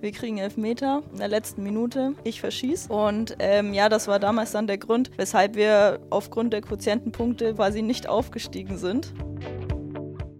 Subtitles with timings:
[0.00, 2.14] Wir kriegen Elfmeter in der letzten Minute.
[2.24, 2.90] Ich verschieße.
[2.90, 7.82] Und ähm, ja, das war damals dann der Grund, weshalb wir aufgrund der Quotientenpunkte quasi
[7.82, 9.12] nicht aufgestiegen sind.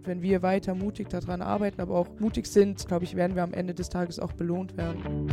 [0.03, 3.53] Wenn wir weiter mutig daran arbeiten, aber auch mutig sind, glaube ich, werden wir am
[3.53, 5.27] Ende des Tages auch belohnt werden.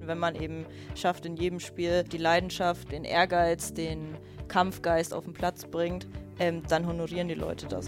[0.00, 0.64] Wenn man eben
[0.94, 4.16] schafft, in jedem Spiel die Leidenschaft, den Ehrgeiz, den
[4.48, 6.08] Kampfgeist auf den Platz bringt,
[6.38, 7.86] ähm, dann honorieren die Leute das.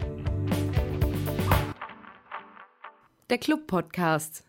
[3.30, 4.45] Der Club Podcast.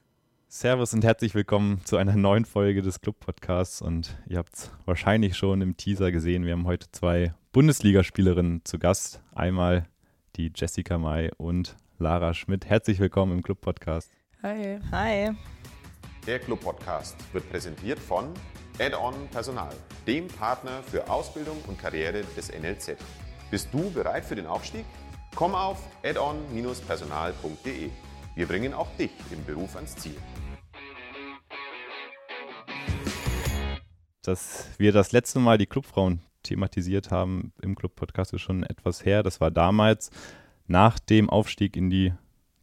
[0.56, 3.82] Servus und herzlich willkommen zu einer neuen Folge des Club Podcasts.
[3.82, 6.46] Und ihr habt es wahrscheinlich schon im Teaser gesehen.
[6.46, 9.20] Wir haben heute zwei Bundesligaspielerinnen zu Gast.
[9.34, 9.88] Einmal
[10.36, 12.68] die Jessica May und Lara Schmidt.
[12.68, 14.12] Herzlich willkommen im Club Podcast.
[14.44, 14.78] Hi.
[14.92, 15.32] Hi.
[16.28, 18.30] Der Club Podcast wird präsentiert von
[18.78, 19.74] Add-on Personal,
[20.06, 22.98] dem Partner für Ausbildung und Karriere des NLZ.
[23.50, 24.86] Bist du bereit für den Aufstieg?
[25.34, 27.90] Komm auf addon-personal.de.
[28.36, 30.16] Wir bringen auch dich im Beruf ans Ziel.
[34.24, 39.24] Dass wir das letzte Mal die Clubfrauen thematisiert haben im Club-Podcast ist schon etwas her.
[39.24, 40.12] Das war damals
[40.68, 42.14] nach dem Aufstieg in die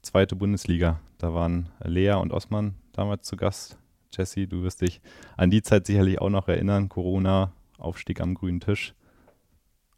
[0.02, 1.00] zweite Bundesliga.
[1.18, 3.78] Da waren Lea und Osman damals zu Gast.
[4.12, 5.00] Jesse, du wirst dich
[5.36, 6.88] an die Zeit sicherlich auch noch erinnern.
[6.88, 8.94] Corona, Aufstieg am grünen Tisch.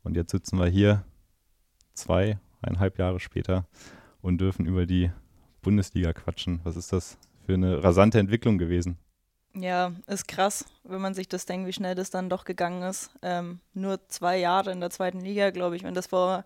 [0.02, 1.04] Und jetzt sitzen wir hier
[1.94, 3.66] zweieinhalb Jahre später
[4.20, 5.10] und dürfen über die
[5.62, 6.60] Bundesliga quatschen.
[6.64, 8.98] Was ist das für eine rasante Entwicklung gewesen?
[9.54, 13.10] Ja, ist krass, wenn man sich das denkt, wie schnell das dann doch gegangen ist.
[13.20, 15.82] Ähm, nur zwei Jahre in der zweiten Liga, glaube ich.
[15.84, 16.44] Wenn das vor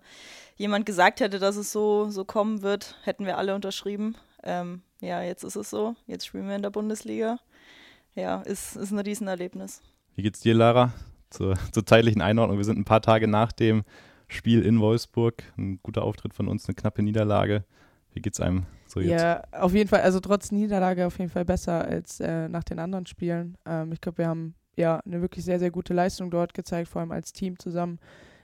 [0.57, 4.17] jemand gesagt hätte, dass es so, so kommen wird, hätten wir alle unterschrieben.
[4.43, 5.95] Ähm, ja, jetzt ist es so.
[6.05, 7.39] Jetzt spielen wir in der Bundesliga.
[8.13, 9.81] Ja, ist, ist ein Riesenerlebnis.
[10.15, 10.91] Wie geht's dir, Lara?
[11.29, 12.57] Zur, zur zeitlichen Einordnung.
[12.57, 13.83] Wir sind ein paar Tage nach dem
[14.27, 15.43] Spiel in Wolfsburg.
[15.57, 17.63] Ein guter Auftritt von uns, eine knappe Niederlage.
[18.17, 19.21] Wie geht's einem so jetzt?
[19.21, 22.79] Ja, auf jeden Fall, also trotz Niederlage auf jeden Fall besser als äh, nach den
[22.79, 23.59] anderen Spielen.
[23.63, 27.01] Ähm, ich glaube, wir haben ja eine wirklich sehr, sehr gute Leistung dort gezeigt, vor
[27.01, 27.99] allem als Team zusammen.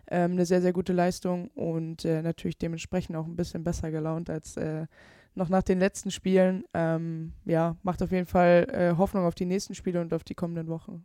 [0.06, 4.30] Ähm, eine sehr, sehr gute Leistung und äh, natürlich dementsprechend auch ein bisschen besser gelaunt
[4.30, 4.86] als äh,
[5.34, 6.66] noch nach den letzten Spielen.
[6.76, 10.36] Ähm, ja, macht auf jeden Fall äh, Hoffnung auf die nächsten Spiele und auf die
[10.36, 11.04] kommenden Wochen.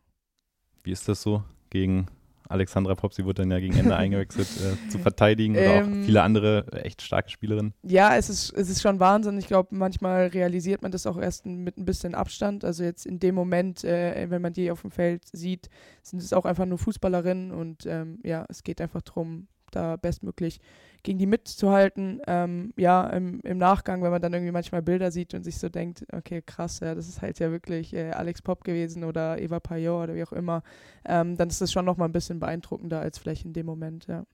[0.82, 2.06] Wie ist das so gegen
[2.48, 6.04] Alexandra Popp, sie wurde dann ja gegen Ende eingewechselt, äh, zu verteidigen oder ähm, auch
[6.06, 7.74] viele andere äh, echt starke Spielerinnen.
[7.82, 9.38] Ja, es ist, es ist schon Wahnsinn.
[9.38, 12.64] Ich glaube, manchmal realisiert man das auch erst mit ein bisschen Abstand.
[12.64, 15.68] Also jetzt in dem Moment, äh, wenn man die auf dem Feld sieht,
[16.02, 20.60] sind es auch einfach nur Fußballerinnen und ähm, ja, es geht einfach darum, da bestmöglich
[21.02, 22.20] gegen die mitzuhalten.
[22.26, 25.68] Ähm, ja, im, im, Nachgang, wenn man dann irgendwie manchmal Bilder sieht und sich so
[25.68, 29.60] denkt, okay, krass, ja, das ist halt ja wirklich äh, Alex Pop gewesen oder Eva
[29.60, 30.62] Payot oder wie auch immer,
[31.04, 34.24] ähm, dann ist das schon nochmal ein bisschen beeindruckender als vielleicht in dem Moment, ja.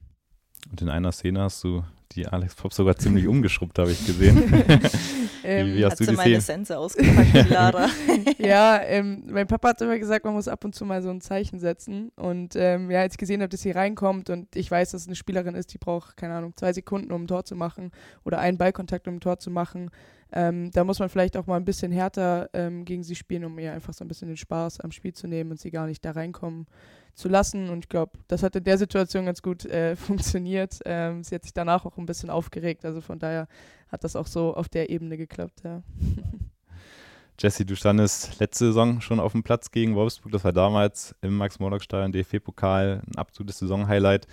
[0.70, 4.36] Und in einer Szene hast du die Alex Pop sogar ziemlich umgeschrubbt, habe ich gesehen.
[5.42, 7.88] ähm, wie, wie, hast du sie meine Sense ausgepackt, Lara.
[8.38, 11.20] ja, ähm, mein Papa hat immer gesagt, man muss ab und zu mal so ein
[11.20, 12.12] Zeichen setzen.
[12.16, 15.06] Und ähm, ja, als ich gesehen habe, dass sie reinkommt und ich weiß, dass es
[15.08, 17.90] eine Spielerin ist, die braucht, keine Ahnung, zwei Sekunden, um ein Tor zu machen
[18.24, 19.90] oder einen Ballkontakt, um ein Tor zu machen,
[20.32, 23.56] ähm, da muss man vielleicht auch mal ein bisschen härter ähm, gegen sie spielen, um
[23.58, 26.04] ihr einfach so ein bisschen den Spaß am Spiel zu nehmen und sie gar nicht
[26.04, 26.66] da reinkommen
[27.14, 27.70] zu lassen.
[27.70, 30.80] Und ich glaube, das hat in der Situation ganz gut äh, funktioniert.
[30.84, 32.84] Ähm, sie hat sich danach auch ein bisschen aufgeregt.
[32.84, 33.48] Also von daher
[33.88, 35.82] hat das auch so auf der Ebene geklappt, ja.
[37.40, 40.30] Jesse, du standest letzte Saison schon auf dem Platz gegen Wolfsburg.
[40.30, 44.28] Das war damals im Max-Morlock-Stadion DFB-Pokal ein absolutes Saison-Highlight.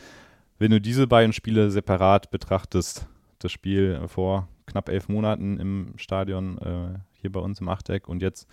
[0.59, 3.07] Wenn du diese beiden Spiele separat betrachtest,
[3.39, 8.21] das Spiel vor knapp elf Monaten im Stadion äh, hier bei uns im Achteck und
[8.21, 8.47] jetzt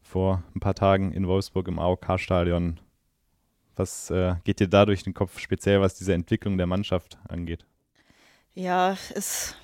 [0.00, 2.78] vor ein paar Tagen in Wolfsburg im AOK-Stadion.
[3.76, 7.64] Was äh, geht dir da durch den Kopf, speziell was diese Entwicklung der Mannschaft angeht?
[8.54, 9.54] Ja, es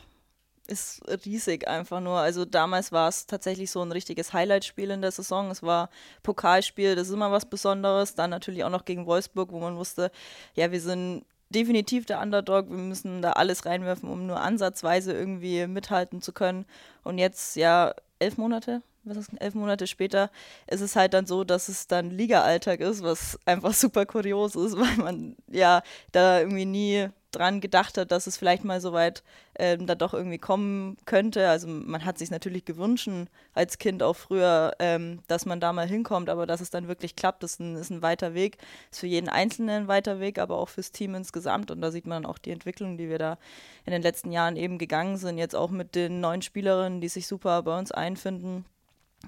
[0.66, 2.18] ist riesig einfach nur.
[2.18, 5.50] Also damals war es tatsächlich so ein richtiges Highlight-Spiel in der Saison.
[5.50, 5.90] Es war
[6.22, 8.14] Pokalspiel, das ist immer was Besonderes.
[8.14, 10.10] Dann natürlich auch noch gegen Wolfsburg, wo man wusste,
[10.54, 12.68] ja, wir sind definitiv der Underdog.
[12.70, 16.64] Wir müssen da alles reinwerfen, um nur ansatzweise irgendwie mithalten zu können.
[17.02, 20.30] Und jetzt, ja, elf Monate, was ist elf Monate später,
[20.66, 24.76] ist es halt dann so, dass es dann Liga-Alltag ist, was einfach super kurios ist,
[24.76, 25.82] weil man ja
[26.12, 29.22] da irgendwie nie dran gedacht hat, dass es vielleicht mal so weit
[29.58, 31.48] ähm, da doch irgendwie kommen könnte.
[31.48, 33.08] Also man hat sich natürlich gewünscht
[33.54, 37.16] als Kind auch früher, ähm, dass man da mal hinkommt, aber dass es dann wirklich
[37.16, 38.58] klappt, ist ein, ist ein weiter Weg.
[38.90, 41.70] Ist für jeden Einzelnen ein weiter Weg, aber auch fürs Team insgesamt.
[41.70, 43.38] Und da sieht man auch die Entwicklung, die wir da
[43.86, 45.38] in den letzten Jahren eben gegangen sind.
[45.38, 48.66] Jetzt auch mit den neuen Spielerinnen, die sich super bei uns einfinden.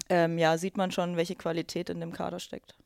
[0.08, 2.76] Ähm, ja, sieht man schon, welche Qualität in dem Kader steckt.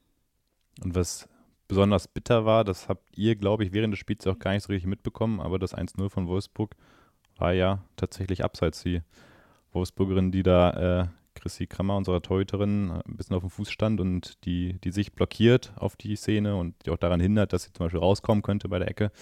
[0.82, 1.28] Und was
[1.66, 4.72] besonders bitter war, das habt ihr, glaube ich, während des Spiels auch gar nicht so
[4.72, 6.74] richtig mitbekommen, aber das 1-0 von Wolfsburg
[7.36, 8.82] war ja tatsächlich abseits.
[8.82, 9.02] Die
[9.72, 14.44] Wolfsburgerin, die da äh, Chrissy Krammer, unserer Torhüterin, ein bisschen auf dem Fuß stand und
[14.44, 17.86] die, die sich blockiert auf die Szene und die auch daran hindert, dass sie zum
[17.86, 19.12] Beispiel rauskommen könnte bei der Ecke.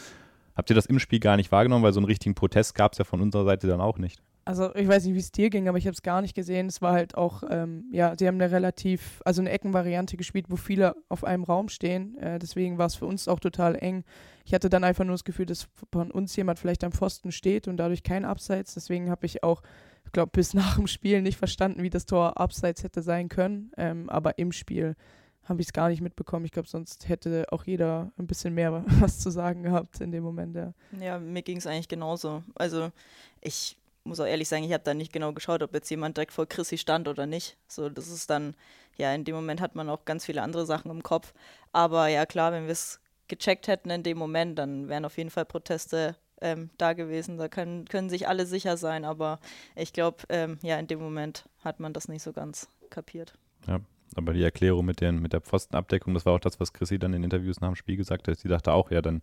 [0.54, 2.98] Habt ihr das im Spiel gar nicht wahrgenommen, weil so einen richtigen Protest gab es
[2.98, 4.22] ja von unserer Seite dann auch nicht?
[4.46, 6.68] Also ich weiß nicht, wie es dir ging, aber ich habe es gar nicht gesehen.
[6.68, 10.54] Es war halt auch, ähm, ja, sie haben eine relativ, also eine Eckenvariante gespielt, wo
[10.54, 12.16] viele auf einem Raum stehen.
[12.18, 14.04] Äh, deswegen war es für uns auch total eng.
[14.44, 17.66] Ich hatte dann einfach nur das Gefühl, dass von uns jemand vielleicht am Pfosten steht
[17.66, 18.74] und dadurch kein Abseits.
[18.74, 19.62] Deswegen habe ich auch,
[20.04, 23.72] ich glaube, bis nach dem Spiel nicht verstanden, wie das Tor Abseits hätte sein können.
[23.76, 24.94] Ähm, aber im Spiel
[25.42, 26.44] habe ich es gar nicht mitbekommen.
[26.44, 30.22] Ich glaube, sonst hätte auch jeder ein bisschen mehr was zu sagen gehabt in dem
[30.22, 30.54] Moment.
[30.54, 32.44] Ja, ja mir ging es eigentlich genauso.
[32.54, 32.92] Also
[33.40, 36.32] ich muss auch ehrlich sagen, ich habe da nicht genau geschaut, ob jetzt jemand direkt
[36.32, 37.56] vor Chrissy stand oder nicht.
[37.68, 38.54] So, das ist dann,
[38.96, 41.34] ja, in dem Moment hat man auch ganz viele andere Sachen im Kopf.
[41.72, 45.30] Aber ja, klar, wenn wir es gecheckt hätten in dem Moment, dann wären auf jeden
[45.30, 47.38] Fall Proteste ähm, da gewesen.
[47.38, 49.04] Da können, können sich alle sicher sein.
[49.04, 49.38] Aber
[49.74, 53.34] ich glaube, ähm, ja, in dem Moment hat man das nicht so ganz kapiert.
[53.66, 53.80] Ja,
[54.14, 57.14] aber die Erklärung mit, den, mit der Pfostenabdeckung, das war auch das, was Chrissy dann
[57.14, 58.38] in Interviews nach dem Spiel gesagt hat.
[58.38, 59.22] Sie dachte auch, ja, dann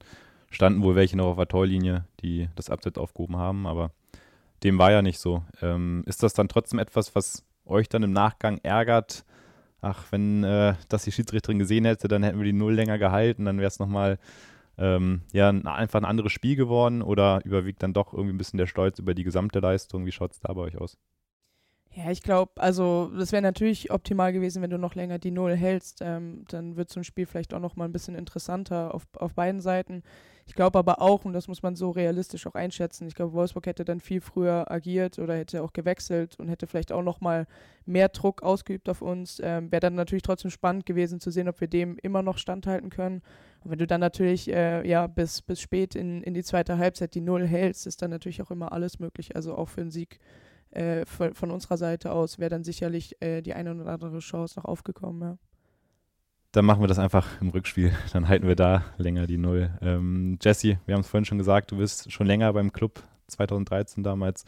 [0.50, 3.92] standen wohl welche noch auf der Torlinie, die das Abseits aufgehoben haben, aber
[4.64, 5.44] dem war ja nicht so.
[5.62, 9.26] Ähm, ist das dann trotzdem etwas, was euch dann im Nachgang ärgert?
[9.82, 13.46] Ach, wenn äh, das die Schiedsrichterin gesehen hätte, dann hätten wir die Null länger gehalten,
[13.46, 14.18] dann wäre es nochmal
[14.78, 18.68] ähm, ja, einfach ein anderes Spiel geworden oder überwiegt dann doch irgendwie ein bisschen der
[18.68, 20.06] Stolz über die gesamte Leistung?
[20.06, 20.98] Wie schaut es da bei euch aus?
[21.96, 25.56] Ja, ich glaube, also das wäre natürlich optimal gewesen, wenn du noch länger die Null
[25.56, 26.00] hältst.
[26.02, 29.36] Ähm, dann wird so ein Spiel vielleicht auch noch mal ein bisschen interessanter auf, auf
[29.36, 30.02] beiden Seiten.
[30.48, 33.68] Ich glaube aber auch, und das muss man so realistisch auch einschätzen, ich glaube, Wolfsburg
[33.68, 37.46] hätte dann viel früher agiert oder hätte auch gewechselt und hätte vielleicht auch noch mal
[37.86, 39.40] mehr Druck ausgeübt auf uns.
[39.44, 42.90] Ähm, wäre dann natürlich trotzdem spannend gewesen zu sehen, ob wir dem immer noch standhalten
[42.90, 43.22] können.
[43.64, 47.14] Und wenn du dann natürlich äh, ja, bis, bis spät in, in die zweite Halbzeit
[47.14, 49.36] die Null hältst, ist dann natürlich auch immer alles möglich.
[49.36, 50.20] Also auch für einen Sieg
[50.76, 54.60] äh, von, von, unserer Seite aus wäre dann sicherlich äh, die eine oder andere Chance
[54.60, 55.22] noch aufgekommen.
[55.22, 55.38] Ja.
[56.52, 57.94] Dann machen wir das einfach im Rückspiel.
[58.14, 59.72] Dann halten wir da länger die Null.
[59.82, 64.04] Ähm, Jesse, wir haben es vorhin schon gesagt, du bist schon länger beim Club, 2013
[64.04, 64.46] damals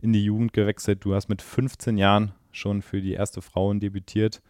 [0.00, 1.04] in die Jugend gewechselt.
[1.04, 4.40] Du hast mit 15 Jahren schon für die erste Frauen debütiert.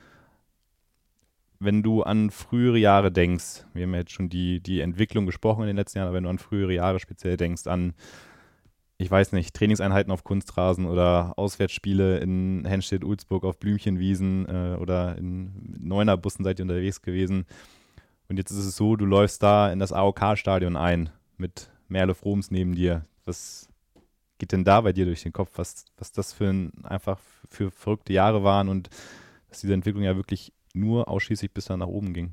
[1.60, 5.62] Wenn du an frühere Jahre denkst, wir haben ja jetzt schon die, die Entwicklung gesprochen
[5.62, 7.94] in den letzten Jahren, aber wenn du an frühere Jahre speziell denkst, an
[8.98, 15.76] ich weiß nicht, Trainingseinheiten auf Kunstrasen oder Auswärtsspiele in Henstedt-Ulzburg auf Blümchenwiesen äh, oder in
[15.80, 17.46] Neunerbussen seid ihr unterwegs gewesen.
[18.28, 22.50] Und jetzt ist es so, du läufst da in das AOK-Stadion ein mit Merle Froms
[22.50, 23.04] neben dir.
[23.24, 23.68] Was
[24.38, 27.70] geht denn da bei dir durch den Kopf, was, was das für ein, einfach für
[27.70, 28.90] verrückte Jahre waren und
[29.48, 32.32] dass diese Entwicklung ja wirklich nur ausschließlich bis dann nach oben ging?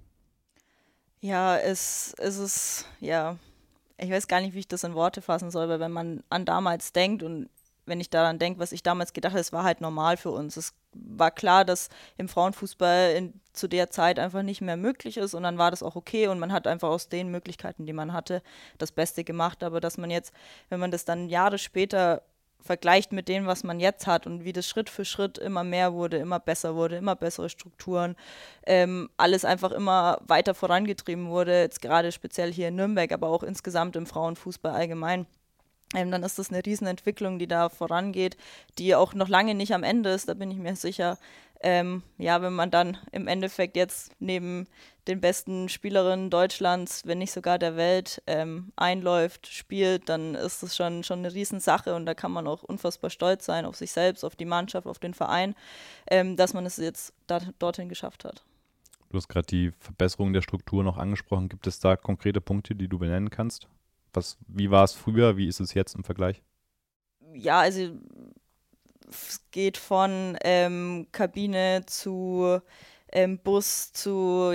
[1.21, 3.37] Ja, es, es ist, ja,
[3.97, 6.45] ich weiß gar nicht, wie ich das in Worte fassen soll, weil wenn man an
[6.45, 7.49] damals denkt und
[7.85, 10.57] wenn ich daran denke, was ich damals gedacht habe, es war halt normal für uns.
[10.57, 15.33] Es war klar, dass im Frauenfußball in, zu der Zeit einfach nicht mehr möglich ist
[15.33, 18.13] und dann war das auch okay und man hat einfach aus den Möglichkeiten, die man
[18.13, 18.41] hatte,
[18.77, 19.63] das Beste gemacht.
[19.63, 20.33] Aber dass man jetzt,
[20.69, 22.23] wenn man das dann Jahre später
[22.61, 25.93] vergleicht mit dem, was man jetzt hat und wie das Schritt für Schritt immer mehr
[25.93, 28.15] wurde, immer besser wurde, immer bessere Strukturen,
[28.65, 33.43] ähm, alles einfach immer weiter vorangetrieben wurde, jetzt gerade speziell hier in Nürnberg, aber auch
[33.43, 35.27] insgesamt im Frauenfußball allgemein.
[35.93, 38.35] Ähm, dann ist das eine Riesenentwicklung, die da vorangeht,
[38.79, 41.17] die auch noch lange nicht am Ende ist, da bin ich mir sicher
[41.61, 44.67] ähm, ja, wenn man dann im Endeffekt jetzt neben
[45.07, 50.75] den besten Spielerinnen Deutschlands, wenn nicht sogar der Welt, ähm, einläuft, spielt, dann ist das
[50.75, 54.23] schon, schon eine Riesensache und da kann man auch unfassbar stolz sein auf sich selbst,
[54.23, 55.55] auf die Mannschaft, auf den Verein,
[56.09, 58.43] ähm, dass man es jetzt da, dorthin geschafft hat.
[59.09, 61.49] Du hast gerade die Verbesserung der Struktur noch angesprochen.
[61.49, 63.67] Gibt es da konkrete Punkte, die du benennen kannst?
[64.13, 65.37] Was, wie war es früher?
[65.37, 66.41] Wie ist es jetzt im Vergleich?
[67.33, 67.91] Ja, also
[69.07, 72.59] es geht von ähm, Kabine zu
[73.11, 74.51] ähm, Bus zu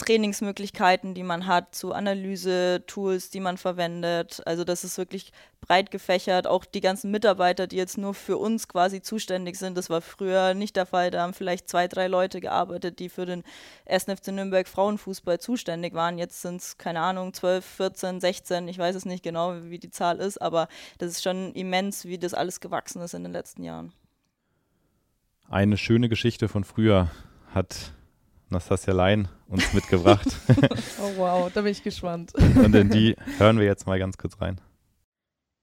[0.00, 4.42] Trainingsmöglichkeiten, die man hat, zu Analyse-Tools, die man verwendet.
[4.46, 6.46] Also das ist wirklich breit gefächert.
[6.46, 10.54] Auch die ganzen Mitarbeiter, die jetzt nur für uns quasi zuständig sind, das war früher
[10.54, 11.10] nicht der Fall.
[11.10, 13.44] Da haben vielleicht zwei, drei Leute gearbeitet, die für den
[13.86, 14.04] 1.
[14.04, 16.18] FC Nürnberg Frauenfußball zuständig waren.
[16.18, 19.90] Jetzt sind es, keine Ahnung, 12, 14, 16, ich weiß es nicht genau, wie die
[19.90, 23.62] Zahl ist, aber das ist schon immens, wie das alles gewachsen ist in den letzten
[23.62, 23.92] Jahren.
[25.48, 27.10] Eine schöne Geschichte von früher
[27.52, 27.92] hat
[28.50, 30.28] Nastasia Lein uns mitgebracht.
[31.00, 32.34] oh wow, da bin ich gespannt.
[32.34, 34.60] Und in die hören wir jetzt mal ganz kurz rein.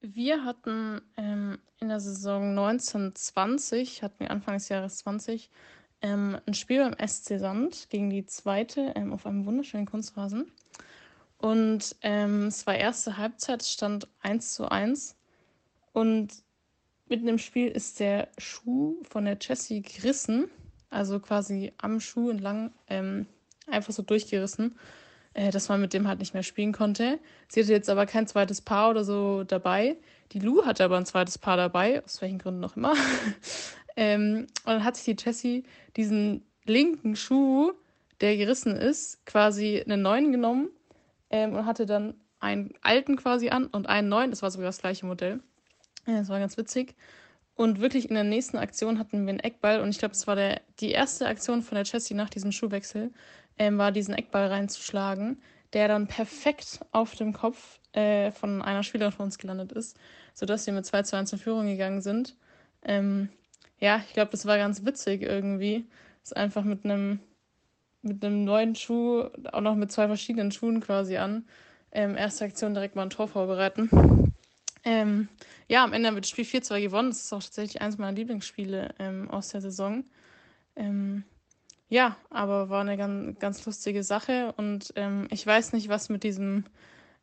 [0.01, 5.49] Wir hatten ähm, in der Saison 1920, hatten wir Anfang des Jahres 20,
[6.01, 10.51] ähm, ein Spiel beim SC Sand gegen die zweite ähm, auf einem wunderschönen Kunstrasen.
[11.37, 15.15] Und ähm, es war erste Halbzeit, es stand 1 zu 1.
[15.93, 16.43] Und
[17.07, 20.49] mitten im Spiel ist der Schuh von der Jessie gerissen,
[20.89, 23.25] also quasi am Schuh entlang ähm,
[23.69, 24.77] einfach so durchgerissen,
[25.33, 27.19] äh, dass man mit dem halt nicht mehr spielen konnte.
[27.47, 29.97] Sie hatte jetzt aber kein zweites Paar oder so dabei.
[30.31, 32.93] Die Lou hatte aber ein zweites Paar dabei, aus welchen Gründen auch immer.
[33.95, 35.63] ähm, und dann hat sich die Jessie
[35.95, 37.73] diesen linken Schuh,
[38.21, 40.69] der gerissen ist, quasi einen neuen genommen
[41.29, 44.31] ähm, und hatte dann einen alten quasi an und einen neuen.
[44.31, 45.39] Das war sogar das gleiche Modell.
[46.05, 46.95] Ja, das war ganz witzig.
[47.57, 50.35] Und wirklich in der nächsten Aktion hatten wir einen Eckball und ich glaube, das war
[50.35, 53.11] der, die erste Aktion von der Jessie nach diesem Schuhwechsel,
[53.57, 55.41] ähm, war diesen Eckball reinzuschlagen,
[55.73, 59.97] der dann perfekt auf dem Kopf äh, von einer Spielerin von uns gelandet ist,
[60.35, 62.37] sodass wir mit 2 zu 1 in Führung gegangen sind.
[62.83, 63.29] Ähm,
[63.79, 65.87] ja, ich glaube, das war ganz witzig irgendwie.
[66.23, 67.19] Ist einfach mit einem
[68.03, 71.45] mit einem neuen Schuh, auch noch mit zwei verschiedenen Schuhen quasi an.
[71.91, 73.89] Ähm, erste Aktion direkt mal ein Tor vorbereiten.
[74.87, 75.27] Ähm,
[75.67, 77.09] ja, am Ende haben wir das Spiel 4-2 gewonnen.
[77.09, 80.05] Das ist auch tatsächlich eines meiner Lieblingsspiele ähm, aus der Saison.
[80.77, 81.25] Ähm,
[81.89, 86.23] ja, aber war eine ganz, ganz lustige Sache und ähm, ich weiß nicht, was mit
[86.23, 86.65] diesem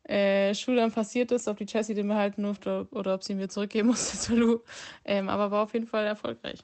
[0.04, 3.38] äh, Schuh dann passiert ist, ob die Jessie den behalten durfte oder ob sie ihn
[3.38, 4.61] mir zurückgeben musste zu Lou.
[5.04, 6.61] Ähm, aber war auf jeden Fall erfolgreich.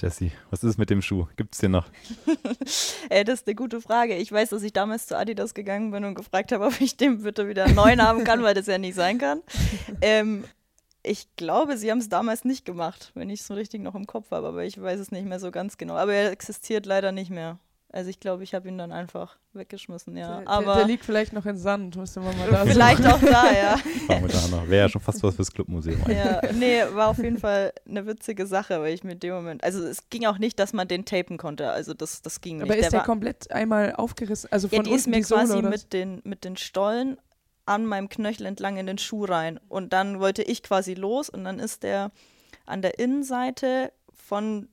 [0.00, 1.26] Jesse, was ist mit dem Schuh?
[1.36, 1.86] Gibt es den noch?
[3.10, 4.14] Ey, das ist eine gute Frage.
[4.16, 7.22] Ich weiß, dass ich damals zu Adidas gegangen bin und gefragt habe, ob ich den
[7.22, 9.42] bitte wieder neu haben kann, weil das ja nicht sein kann.
[10.00, 10.44] Ähm,
[11.02, 14.06] ich glaube, sie haben es damals nicht gemacht, wenn ich es so richtig noch im
[14.06, 15.94] Kopf habe, aber ich weiß es nicht mehr so ganz genau.
[15.94, 17.58] Aber er existiert leider nicht mehr.
[17.90, 20.40] Also ich glaube, ich habe ihn dann einfach weggeschmissen, ja.
[20.40, 23.20] Der, aber der, der liegt vielleicht noch in Sand, müsste man mal da Vielleicht auch
[23.20, 23.76] da, ja.
[24.68, 26.02] Wäre ja schon fast was fürs Clubmuseum.
[26.06, 29.82] Ja, nee, war auf jeden Fall eine witzige Sache, weil ich mit dem Moment, also
[29.82, 32.84] es ging auch nicht, dass man den tapen konnte, also das, das ging Aber nicht.
[32.84, 34.52] ist der, war, komplett einmal aufgerissen?
[34.52, 37.16] Also von ja, die ist mir die Sohle, quasi mit den, mit den Stollen
[37.64, 39.60] an meinem Knöchel entlang in den Schuh rein.
[39.68, 42.10] Und dann wollte ich quasi los und dann ist der
[42.66, 44.68] an der Innenseite von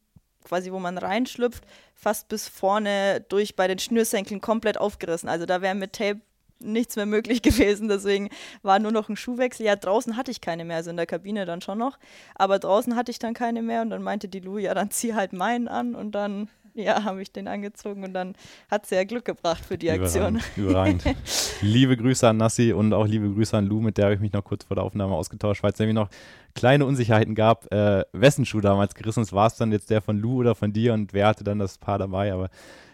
[0.45, 5.27] quasi, wo man reinschlüpft, fast bis vorne durch bei den Schnürsenkeln komplett aufgerissen.
[5.27, 6.21] Also da wäre mit Tape
[6.59, 7.87] nichts mehr möglich gewesen.
[7.87, 8.29] Deswegen
[8.61, 9.65] war nur noch ein Schuhwechsel.
[9.65, 11.97] Ja, draußen hatte ich keine mehr, also in der Kabine dann schon noch.
[12.35, 15.13] Aber draußen hatte ich dann keine mehr und dann meinte die Lou, ja, dann zieh
[15.13, 16.49] halt meinen an und dann,
[16.83, 18.35] ja, habe ich den angezogen und dann
[18.69, 20.41] hat sie ja Glück gebracht für die Aktion.
[20.55, 21.05] Überragend.
[21.05, 21.17] überragend.
[21.61, 24.33] liebe Grüße an Nassi und auch liebe Grüße an Lou, mit der habe ich mich
[24.33, 26.09] noch kurz vor der Aufnahme ausgetauscht, weil es nämlich noch
[26.53, 29.33] kleine Unsicherheiten gab, äh, wessen Schuh damals gerissen ist.
[29.33, 31.77] War es dann jetzt der von Lou oder von dir und wer hatte dann das
[31.77, 32.33] Paar dabei?
[32.33, 32.49] Aber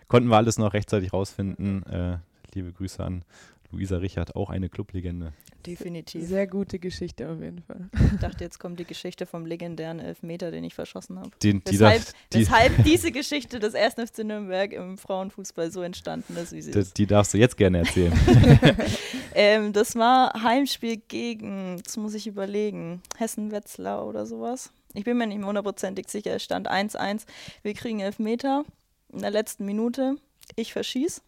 [0.07, 1.83] konnten wir alles noch rechtzeitig rausfinden.
[1.87, 2.17] Äh,
[2.53, 3.23] liebe Grüße an
[3.71, 5.33] Luisa Richard, auch eine Clublegende.
[5.65, 6.27] Definitiv.
[6.27, 7.89] Sehr gute Geschichte auf jeden Fall.
[8.13, 11.29] Ich dachte, jetzt kommt die Geschichte vom legendären Elfmeter, den ich verschossen habe.
[11.41, 13.95] Die weshalb, die, weshalb diese Geschichte des 1.
[13.95, 16.97] FC Nürnberg im Frauenfußball so entstanden ist, wie sie die, ist.
[16.97, 18.13] die darfst du jetzt gerne erzählen.
[19.35, 24.71] ähm, das war Heimspiel gegen, jetzt muss ich überlegen, Hessen-Wetzlar oder sowas.
[24.93, 26.35] Ich bin mir nicht mehr hundertprozentig sicher.
[26.35, 27.25] Es stand 1-1.
[27.61, 28.65] Wir kriegen Elfmeter
[29.13, 30.15] in der letzten Minute.
[30.55, 31.21] Ich verschieß.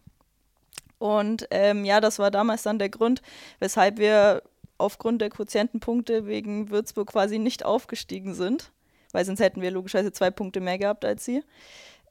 [0.98, 3.22] Und ähm, ja, das war damals dann der Grund,
[3.58, 4.42] weshalb wir
[4.78, 8.72] aufgrund der Quotientenpunkte wegen Würzburg quasi nicht aufgestiegen sind.
[9.12, 11.42] Weil sonst hätten wir logischerweise zwei Punkte mehr gehabt als sie.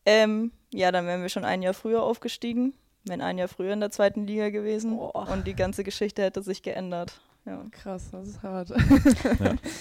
[0.06, 2.74] Ähm, ja, dann wären wir schon ein Jahr früher aufgestiegen.
[3.04, 4.98] Wären ein Jahr früher in der zweiten Liga gewesen.
[4.98, 5.12] Oh.
[5.12, 7.20] Und die ganze Geschichte hätte sich geändert.
[7.46, 7.62] Ja.
[7.72, 8.70] Krass, das ist hart.
[8.70, 8.76] Ja,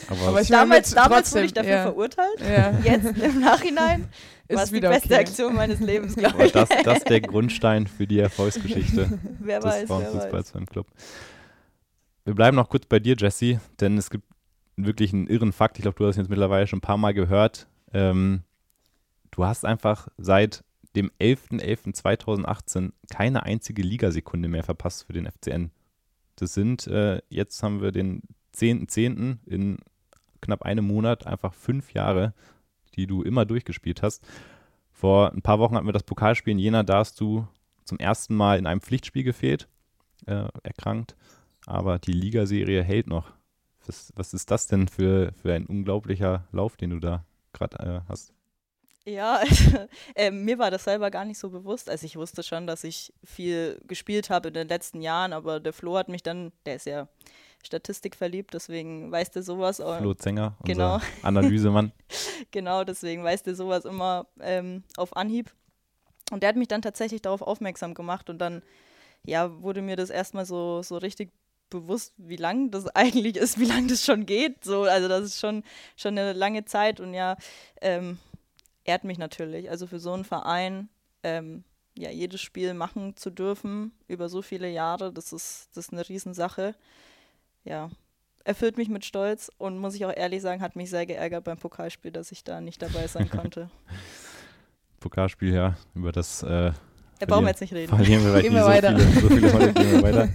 [0.08, 1.82] aber, Aber ich Damals, damals trotzdem, wurde ich dafür ja.
[1.82, 2.40] verurteilt.
[2.40, 2.78] Ja.
[2.84, 4.08] Jetzt im Nachhinein
[4.48, 5.20] Ist war es die wieder beste okay.
[5.20, 6.52] Aktion meines Lebens, glaube aber ich.
[6.52, 10.52] das, das ist der Grundstein für die Erfolgsgeschichte wer des weiß, wer Frauenfußballs weiß.
[10.52, 10.88] beim Club.
[12.24, 14.24] Wir bleiben noch kurz bei dir, Jesse, denn es gibt
[14.76, 15.78] wirklich einen irren Fakt.
[15.78, 17.68] Ich glaube, du hast ihn jetzt mittlerweile schon ein paar Mal gehört.
[17.92, 18.42] Ähm,
[19.30, 20.64] du hast einfach seit
[20.96, 25.70] dem 11.11.2018 keine einzige Ligasekunde mehr verpasst für den FCN.
[26.36, 28.22] Das sind, äh, jetzt haben wir den
[28.54, 29.38] 10.10.
[29.46, 29.78] in
[30.40, 32.34] knapp einem Monat, einfach fünf Jahre,
[32.96, 34.26] die du immer durchgespielt hast.
[34.90, 37.46] Vor ein paar Wochen hatten wir das Pokalspiel in Jena, da hast du
[37.84, 39.68] zum ersten Mal in einem Pflichtspiel gefehlt,
[40.26, 41.16] äh, erkrankt,
[41.66, 43.32] aber die Ligaserie hält noch.
[43.86, 48.08] Was, was ist das denn für, für ein unglaublicher Lauf, den du da gerade äh,
[48.08, 48.32] hast?
[49.04, 49.40] Ja,
[50.14, 51.90] äh, mir war das selber gar nicht so bewusst.
[51.90, 55.72] Also ich wusste schon, dass ich viel gespielt habe in den letzten Jahren, aber der
[55.72, 57.08] Flo hat mich dann, der ist ja
[57.64, 59.76] statistikverliebt, deswegen weiß der sowas.
[59.76, 61.00] Flo Zenger, Genau.
[61.22, 61.92] Analysemann.
[62.50, 65.52] Genau, deswegen weiß der sowas immer ähm, auf Anhieb.
[66.30, 68.62] Und der hat mich dann tatsächlich darauf aufmerksam gemacht und dann,
[69.24, 71.30] ja, wurde mir das erstmal so, so richtig
[71.70, 74.64] bewusst, wie lang das eigentlich ist, wie lang das schon geht.
[74.64, 75.62] So, also das ist schon,
[75.96, 77.36] schon eine lange Zeit und ja,
[77.80, 78.18] ähm,
[78.84, 79.70] ehrt mich natürlich.
[79.70, 80.88] Also für so einen Verein,
[81.22, 81.64] ähm,
[81.96, 86.08] ja, jedes Spiel machen zu dürfen über so viele Jahre, das ist, das ist eine
[86.08, 86.74] Riesensache.
[87.64, 87.90] Ja,
[88.44, 91.58] erfüllt mich mit Stolz und muss ich auch ehrlich sagen, hat mich sehr geärgert beim
[91.58, 93.70] Pokalspiel, dass ich da nicht dabei sein konnte.
[95.00, 96.72] Pokalspiel, ja, über das äh,
[97.26, 97.88] da brauchen wir jetzt nicht reden.
[97.94, 98.98] Verlieren wir Gehen nicht wir so weiter.
[98.98, 100.28] viele, so viele gehen wir weiter.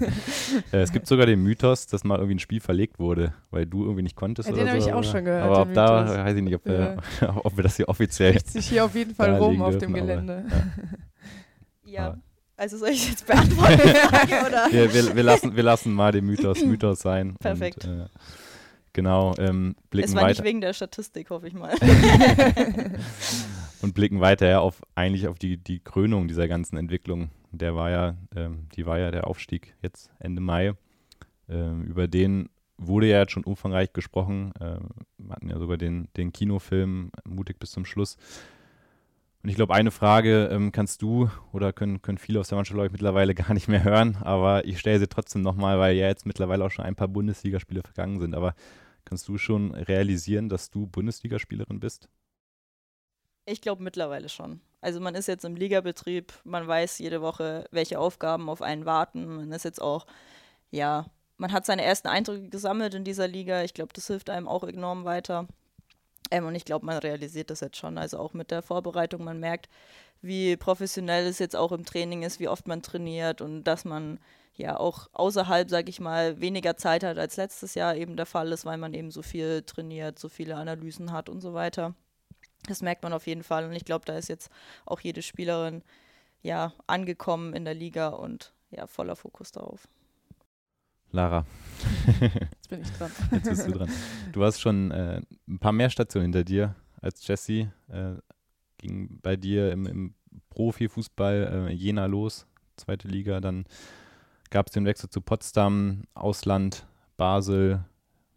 [0.72, 3.84] äh, es gibt sogar den Mythos, dass mal irgendwie ein Spiel verlegt wurde, weil du
[3.84, 4.88] irgendwie nicht konntest Ja, oder den habe so.
[4.88, 6.98] ich auch aber- schon gehört, Aber ob da, weiß ich nicht, ob, wir,
[7.44, 9.96] ob wir das hier offiziell Spricht sich hier auf jeden Fall rum auf dem dürfen,
[9.96, 10.46] aber, Gelände.
[11.84, 12.18] Ja, Aber-
[12.58, 14.68] also soll ich jetzt beantworten, oder?
[14.72, 17.36] wir, wir, wir, lassen, wir lassen mal den Mythos Mythos sein.
[17.40, 17.86] Perfekt.
[17.86, 18.06] Und, äh,
[18.94, 21.76] genau, ähm, blicken Es war nicht weiter wegen der Statistik, hoffe ich mal.
[23.82, 27.30] Und blicken weiter auf eigentlich auf die, die Krönung dieser ganzen Entwicklung.
[27.52, 30.74] Der war ja, ähm, die war ja der Aufstieg jetzt Ende Mai.
[31.50, 34.54] Ähm, über den wurde ja jetzt schon umfangreich gesprochen.
[34.60, 38.18] Ähm, wir hatten ja sogar den, den Kinofilm Mutig bis zum Schluss.
[39.44, 42.76] Und ich glaube, eine Frage ähm, kannst du oder können, können viele aus der Mannschaft,
[42.76, 46.08] glaube ich, mittlerweile gar nicht mehr hören, aber ich stelle sie trotzdem nochmal, weil ja
[46.08, 48.36] jetzt mittlerweile auch schon ein paar Bundesligaspiele vergangen sind.
[48.36, 48.56] Aber
[49.06, 52.10] kannst du schon realisieren, dass du Bundesligaspielerin bist?
[53.50, 54.60] Ich glaube mittlerweile schon.
[54.82, 59.26] Also man ist jetzt im Ligabetrieb, man weiß jede Woche, welche Aufgaben auf einen warten.
[59.26, 60.06] Man ist jetzt auch,
[60.70, 61.06] ja,
[61.38, 63.64] man hat seine ersten Eindrücke gesammelt in dieser Liga.
[63.64, 65.48] Ich glaube, das hilft einem auch enorm weiter.
[66.30, 67.98] Ähm, und ich glaube, man realisiert das jetzt schon.
[67.98, 69.70] Also auch mit der Vorbereitung, man merkt,
[70.22, 74.20] wie professionell es jetzt auch im Training ist, wie oft man trainiert und dass man
[74.56, 78.52] ja auch außerhalb, sage ich mal, weniger Zeit hat als letztes Jahr eben der Fall
[78.52, 81.96] ist, weil man eben so viel trainiert, so viele Analysen hat und so weiter.
[82.68, 84.52] Das merkt man auf jeden Fall und ich glaube, da ist jetzt
[84.86, 85.84] auch jede Spielerin
[86.42, 89.88] ja angekommen in der Liga und ja voller Fokus darauf.
[91.12, 91.46] Lara,
[92.20, 93.12] Jetzt bin ich dran.
[93.32, 93.90] jetzt bist du dran.
[94.34, 97.70] Du hast schon äh, ein paar mehr Stationen hinter dir als Jessie.
[97.88, 98.16] Äh,
[98.78, 100.16] ging bei dir im, im
[100.50, 102.46] Profifußball äh, Jena los,
[102.76, 103.40] zweite Liga.
[103.40, 103.66] Dann
[104.50, 107.86] gab es den Wechsel zu Potsdam, Ausland, Basel.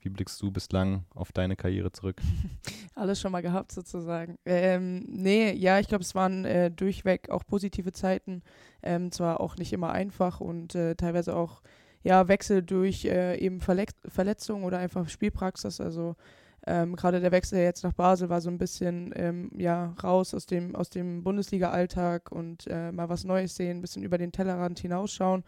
[0.02, 2.20] Wie blickst du bislang auf deine Karriere zurück?
[2.94, 4.38] Alles schon mal gehabt sozusagen.
[4.44, 8.42] Ähm, nee, ja, ich glaube, es waren äh, durchweg auch positive Zeiten.
[8.82, 11.62] Ähm, zwar auch nicht immer einfach und äh, teilweise auch
[12.02, 15.80] ja, Wechsel durch äh, eben Verlex Verletzungen oder einfach Spielpraxis.
[15.80, 16.16] Also
[16.66, 20.46] ähm, gerade der Wechsel jetzt nach Basel war so ein bisschen ähm, ja, raus aus
[20.46, 24.78] dem, aus dem Bundesliga-Alltag und äh, mal was Neues sehen, ein bisschen über den Tellerrand
[24.78, 25.44] hinausschauen.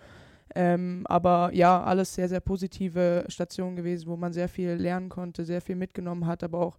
[0.55, 5.45] Ähm, aber ja, alles sehr, sehr positive Stationen gewesen, wo man sehr viel lernen konnte,
[5.45, 6.79] sehr viel mitgenommen hat, aber auch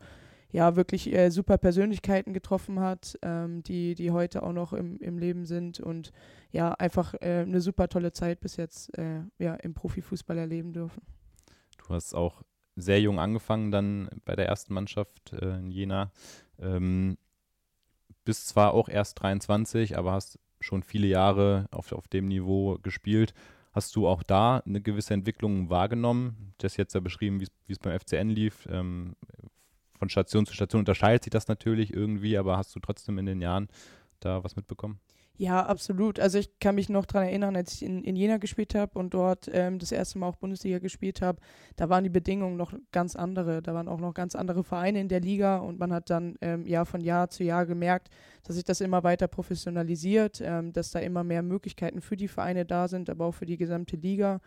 [0.52, 5.18] ja wirklich äh, super Persönlichkeiten getroffen hat, ähm, die, die heute auch noch im, im
[5.18, 6.12] Leben sind und
[6.52, 11.02] ja, einfach äh, eine super tolle Zeit bis jetzt äh, ja, im Profifußball erleben dürfen.
[11.78, 12.44] Du hast auch
[12.76, 16.12] sehr jung angefangen dann bei der ersten Mannschaft äh, in Jena.
[16.60, 17.18] Ähm,
[18.24, 23.34] bist zwar auch erst 23, aber hast schon viele Jahre auf, auf dem Niveau gespielt.
[23.74, 26.54] Hast du auch da eine gewisse Entwicklung wahrgenommen?
[26.60, 28.68] Das jetzt ja beschrieben, wie es- beim FCN lief.
[28.70, 29.16] Ähm,
[29.98, 33.42] von Station zu Station unterscheidet sich das natürlich irgendwie, aber hast du trotzdem in den
[33.42, 33.68] Jahren
[34.20, 35.00] da was mitbekommen?
[35.36, 36.20] Ja, absolut.
[36.20, 39.16] Also ich kann mich noch daran erinnern, als ich in, in Jena gespielt habe und
[39.16, 41.40] dort ähm, das erste Mal auch Bundesliga gespielt habe,
[41.76, 43.64] da waren die Bedingungen noch ganz andere.
[43.64, 46.68] Da waren auch noch ganz andere Vereine in der Liga und man hat dann ähm,
[46.68, 48.10] Jahr von Jahr zu Jahr gemerkt,
[48.44, 52.64] dass sich das immer weiter professionalisiert, ähm, dass da immer mehr Möglichkeiten für die Vereine
[52.66, 54.40] da sind, aber auch für die gesamte Liga.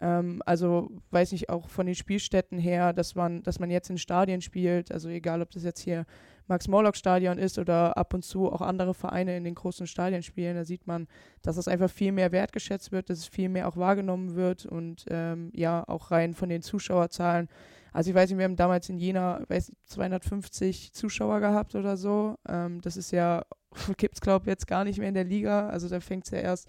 [0.00, 3.98] Ähm, also weiß nicht, auch von den Spielstätten her, dass man, dass man jetzt in
[3.98, 6.06] Stadien spielt, also egal ob das jetzt hier
[6.48, 10.64] Max-Morlock-Stadion ist oder ab und zu auch andere Vereine in den großen Stadien spielen, da
[10.64, 11.06] sieht man,
[11.42, 15.04] dass es einfach viel mehr wertgeschätzt wird, dass es viel mehr auch wahrgenommen wird und
[15.10, 17.48] ähm, ja, auch rein von den Zuschauerzahlen.
[17.92, 21.96] Also ich weiß nicht, wir haben damals in Jena weiß, nicht, 250 Zuschauer gehabt oder
[21.96, 22.36] so.
[22.48, 23.44] Ähm, das ist ja,
[23.96, 25.68] gibt es glaube ich jetzt gar nicht mehr in der Liga.
[25.68, 26.68] Also da fängt es ja erst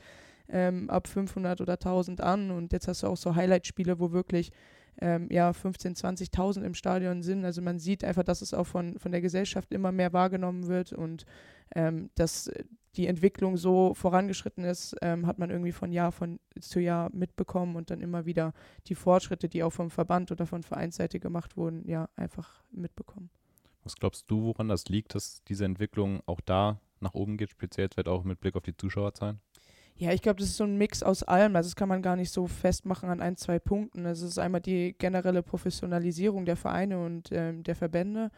[0.49, 4.51] ähm, ab 500 oder 1000 an und jetzt hast du auch so Highlight-Spiele, wo wirklich
[5.01, 7.45] ähm, ja, 15.000, 20.000 im Stadion sind.
[7.45, 10.93] Also man sieht einfach, dass es auch von, von der Gesellschaft immer mehr wahrgenommen wird
[10.93, 11.25] und
[11.75, 12.51] ähm, dass
[12.95, 17.75] die Entwicklung so vorangeschritten ist, ähm, hat man irgendwie von Jahr von, zu Jahr mitbekommen
[17.75, 18.53] und dann immer wieder
[18.87, 23.29] die Fortschritte, die auch vom Verband oder von Vereinsseite gemacht wurden, ja, einfach mitbekommen.
[23.83, 27.85] Was glaubst du, woran das liegt, dass diese Entwicklung auch da nach oben geht, speziell
[27.85, 29.39] jetzt halt auch mit Blick auf die Zuschauerzahlen?
[29.99, 31.57] Ja, ich glaube, das ist so ein Mix aus allem.
[31.57, 34.05] Also das kann man gar nicht so festmachen an ein, zwei Punkten.
[34.05, 38.31] Also es ist einmal die generelle Professionalisierung der Vereine und ähm, der Verbände,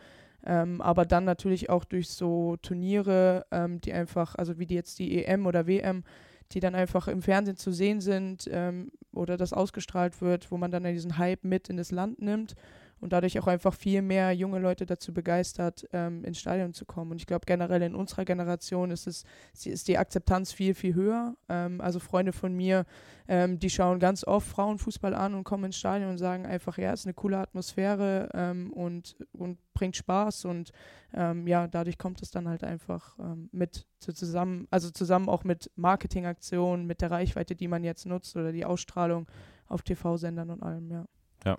[0.43, 4.97] ähm, aber dann natürlich auch durch so Turniere, ähm, die einfach, also wie die jetzt
[4.97, 6.03] die EM oder WM,
[6.51, 10.71] die dann einfach im Fernsehen zu sehen sind ähm, oder das ausgestrahlt wird, wo man
[10.71, 12.55] dann diesen Hype mit in das Land nimmt.
[13.01, 17.11] Und dadurch auch einfach viel mehr junge Leute dazu begeistert, ähm, ins Stadion zu kommen.
[17.11, 19.25] Und ich glaube generell in unserer Generation ist es
[19.65, 21.35] ist die Akzeptanz viel viel höher.
[21.49, 22.85] Ähm, also Freunde von mir,
[23.27, 26.93] ähm, die schauen ganz oft Frauenfußball an und kommen ins Stadion und sagen einfach, ja,
[26.93, 30.71] es ist eine coole Atmosphäre ähm, und und bringt Spaß und
[31.13, 35.43] ähm, ja, dadurch kommt es dann halt einfach ähm, mit zu zusammen, also zusammen auch
[35.43, 39.27] mit Marketingaktionen, mit der Reichweite, die man jetzt nutzt oder die Ausstrahlung
[39.67, 41.05] auf TV-Sendern und allem, ja.
[41.45, 41.57] Ja.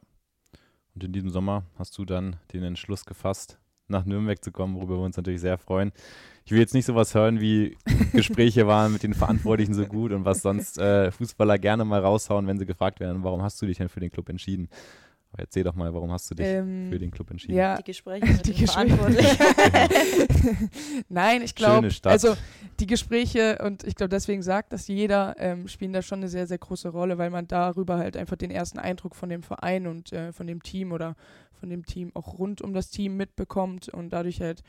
[0.95, 4.99] Und in diesem Sommer hast du dann den Entschluss gefasst, nach Nürnberg zu kommen, worüber
[4.99, 5.93] wir uns natürlich sehr freuen.
[6.45, 7.77] Ich will jetzt nicht sowas hören, wie
[8.13, 12.47] Gespräche waren mit den Verantwortlichen so gut und was sonst äh, Fußballer gerne mal raushauen,
[12.47, 14.69] wenn sie gefragt werden, warum hast du dich denn für den Club entschieden?
[15.33, 17.55] Aber erzähl doch mal, warum hast du dich ähm, für den Club entschieden?
[17.55, 18.99] Ja, die Gespräche mit die Gespräche.
[21.09, 22.37] Nein, ich glaube, also
[22.81, 26.47] die Gespräche und ich glaube, deswegen sagt das jeder, ähm, spielen da schon eine sehr,
[26.47, 30.13] sehr große Rolle, weil man darüber halt einfach den ersten Eindruck von dem Verein und
[30.13, 31.17] äh, von dem Team oder
[31.59, 34.63] von dem Team auch rund um das Team mitbekommt und dadurch halt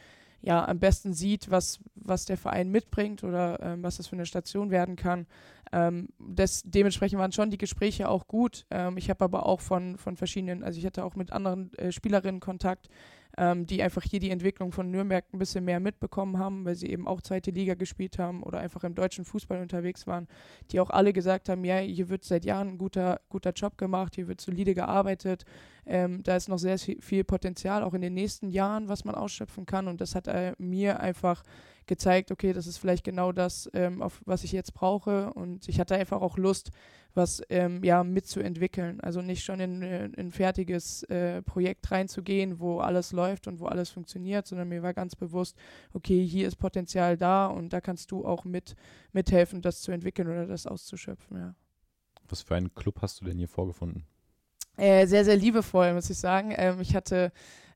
[0.43, 4.25] ja am besten sieht, was, was der Verein mitbringt oder ähm, was das für eine
[4.25, 5.25] Station werden kann.
[5.71, 8.65] Ähm, das, dementsprechend waren schon die Gespräche auch gut.
[8.69, 11.91] Ähm, ich habe aber auch von, von verschiedenen, also ich hatte auch mit anderen äh,
[11.91, 12.89] Spielerinnen Kontakt,
[13.37, 16.89] ähm, die einfach hier die Entwicklung von Nürnberg ein bisschen mehr mitbekommen haben, weil sie
[16.89, 20.27] eben auch zweite Liga gespielt haben oder einfach im deutschen Fußball unterwegs waren,
[20.71, 24.15] die auch alle gesagt haben, ja, hier wird seit Jahren ein guter, guter Job gemacht,
[24.15, 25.45] hier wird solide gearbeitet,
[25.85, 29.65] ähm, da ist noch sehr viel Potenzial, auch in den nächsten Jahren, was man ausschöpfen
[29.65, 29.87] kann.
[29.87, 31.43] Und das hat äh, mir einfach
[31.87, 35.33] gezeigt, okay, das ist vielleicht genau das, ähm, auf was ich jetzt brauche.
[35.33, 36.71] Und ich hatte einfach auch Lust,
[37.13, 38.99] was ähm, ja mitzuentwickeln.
[39.01, 43.65] Also nicht schon in, in ein fertiges äh, Projekt reinzugehen, wo alles läuft und wo
[43.65, 45.57] alles funktioniert, sondern mir war ganz bewusst,
[45.93, 48.75] okay, hier ist Potenzial da und da kannst du auch mit
[49.11, 51.37] mithelfen, das zu entwickeln oder das auszuschöpfen.
[51.37, 51.55] Ja.
[52.29, 54.05] Was für einen Club hast du denn hier vorgefunden?
[54.77, 56.53] Äh, sehr, sehr liebevoll, muss ich sagen.
[56.57, 57.31] Ähm, ich hatte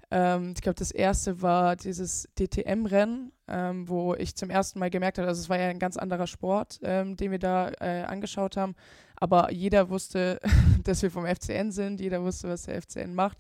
[0.10, 5.17] ähm, ich glaube, das erste war dieses DTM-Rennen, ähm, wo ich zum ersten Mal gemerkt
[5.17, 8.56] habe, also es war ja ein ganz anderer Sport, ähm, den wir da äh, angeschaut
[8.58, 8.76] haben.
[9.17, 10.39] Aber jeder wusste,
[10.84, 13.38] dass wir vom FCN sind, jeder wusste, was der FCN macht.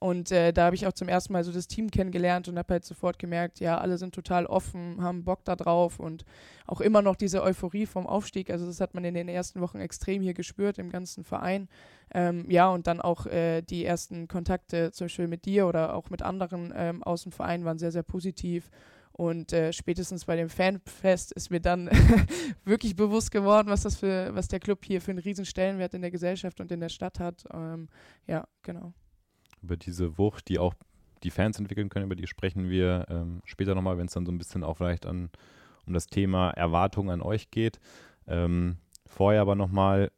[0.00, 2.74] Und äh, da habe ich auch zum ersten Mal so das Team kennengelernt und habe
[2.74, 6.24] halt sofort gemerkt, ja, alle sind total offen, haben Bock da drauf und
[6.66, 8.50] auch immer noch diese Euphorie vom Aufstieg.
[8.50, 11.68] Also das hat man in den ersten Wochen extrem hier gespürt im ganzen Verein.
[12.14, 16.10] Ähm, ja, und dann auch äh, die ersten Kontakte zum Beispiel mit dir oder auch
[16.10, 18.70] mit anderen ähm, aus dem Verein waren sehr, sehr positiv.
[19.10, 21.90] Und äh, spätestens bei dem Fanfest ist mir dann
[22.64, 26.02] wirklich bewusst geworden, was das für, was der Club hier für einen riesen Stellenwert in
[26.02, 27.44] der Gesellschaft und in der Stadt hat.
[27.52, 27.88] Ähm,
[28.28, 28.92] ja, genau
[29.62, 30.74] über diese Wucht, die auch
[31.22, 34.32] die Fans entwickeln können, über die sprechen wir ähm, später nochmal, wenn es dann so
[34.32, 35.30] ein bisschen auch vielleicht an,
[35.86, 37.80] um das Thema Erwartungen an euch geht.
[38.26, 40.12] Ähm, vorher aber nochmal,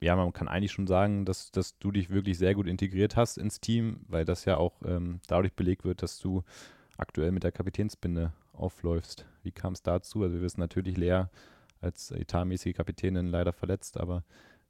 [0.00, 3.38] ja, man kann eigentlich schon sagen, dass, dass du dich wirklich sehr gut integriert hast
[3.38, 6.44] ins Team, weil das ja auch ähm, dadurch belegt wird, dass du
[6.96, 9.26] aktuell mit der Kapitänsbinde aufläufst.
[9.42, 10.22] Wie kam es dazu?
[10.22, 11.24] Also wir wissen natürlich, Lea
[11.80, 14.24] als etatmäßige Kapitänin leider verletzt, aber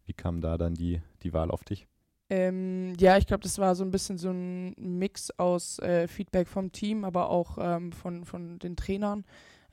[0.04, 1.86] wie kam da dann die, die Wahl auf dich?
[2.30, 6.46] Ähm, ja, ich glaube, das war so ein bisschen so ein Mix aus äh, Feedback
[6.46, 9.24] vom Team, aber auch ähm, von, von den Trainern,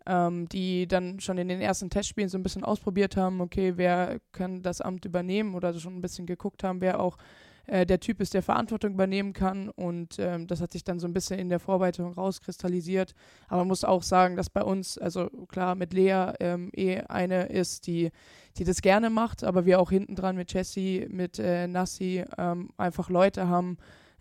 [0.06, 4.20] ähm, die dann schon in den ersten Testspielen so ein bisschen ausprobiert haben, okay, wer
[4.32, 7.18] kann das Amt übernehmen oder schon ein bisschen geguckt haben, wer auch
[7.68, 9.70] äh, der Typ ist, der Verantwortung übernehmen kann.
[9.70, 13.14] Und ähm, das hat sich dann so ein bisschen in der Vorbereitung rauskristallisiert.
[13.48, 17.48] Aber man muss auch sagen, dass bei uns, also klar, mit Lea ähm, eh eine
[17.48, 18.12] ist, die,
[18.58, 22.70] die das gerne macht, aber wir auch hinten dran mit Jessie, mit äh, Nassi ähm,
[22.78, 23.78] einfach Leute haben,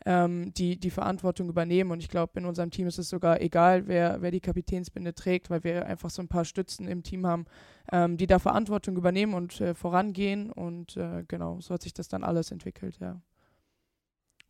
[0.07, 1.91] ähm, die die Verantwortung übernehmen.
[1.91, 5.51] Und ich glaube, in unserem Team ist es sogar egal, wer, wer die Kapitänsbinde trägt,
[5.51, 7.47] weil wir einfach so ein paar Stützen im Team haben,
[7.93, 10.51] ähm, die da Verantwortung übernehmen und äh, vorangehen.
[10.51, 13.21] Und äh, genau, so hat sich das dann alles entwickelt, ja.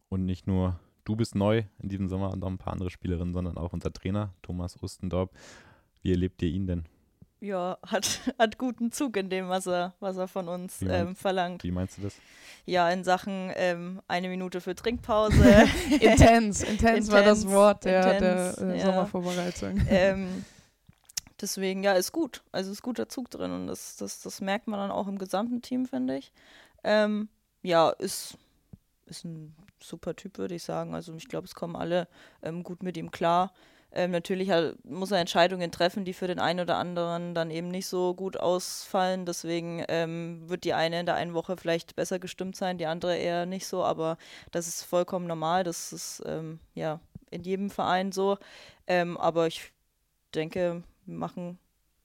[0.09, 3.35] Und nicht nur du bist neu in diesem Sommer und auch ein paar andere Spielerinnen,
[3.35, 5.31] sondern auch unser Trainer Thomas Ostendorp.
[6.03, 6.85] Wie erlebt ihr ihn denn?
[7.41, 11.15] Ja, hat, hat guten Zug in dem, was er, was er von uns wie ähm,
[11.15, 11.63] verlangt.
[11.63, 12.17] Wie meinst du das?
[12.65, 15.67] Ja, in Sachen ähm, eine Minute für Trinkpause.
[16.01, 18.87] intens, intens war das Wort der, intens, der äh, ja.
[18.87, 19.81] Sommervorbereitung.
[19.89, 20.45] Ähm,
[21.39, 22.43] deswegen, ja, ist gut.
[22.51, 25.61] Also ist guter Zug drin und das, das, das merkt man dann auch im gesamten
[25.61, 26.33] Team, finde ich.
[26.83, 27.29] Ähm,
[27.63, 28.39] ja, ist,
[29.07, 30.95] ist ein super Typ, würde ich sagen.
[30.95, 32.09] Also ich glaube, es kommen alle
[32.43, 33.53] ähm, gut mit ihm klar.
[33.97, 37.69] Ähm, natürlich halt, muss er Entscheidungen treffen, die für den einen oder anderen dann eben
[37.69, 39.25] nicht so gut ausfallen.
[39.25, 43.17] Deswegen ähm, wird die eine in der einen Woche vielleicht besser gestimmt sein, die andere
[43.17, 43.85] eher nicht so.
[43.85, 44.19] Aber
[44.51, 45.63] das ist vollkommen normal.
[45.63, 46.99] Das ist ähm, ja
[47.31, 48.39] in jedem Verein so.
[48.89, 49.73] Ähm, aber ich
[50.35, 51.59] denke, wir machen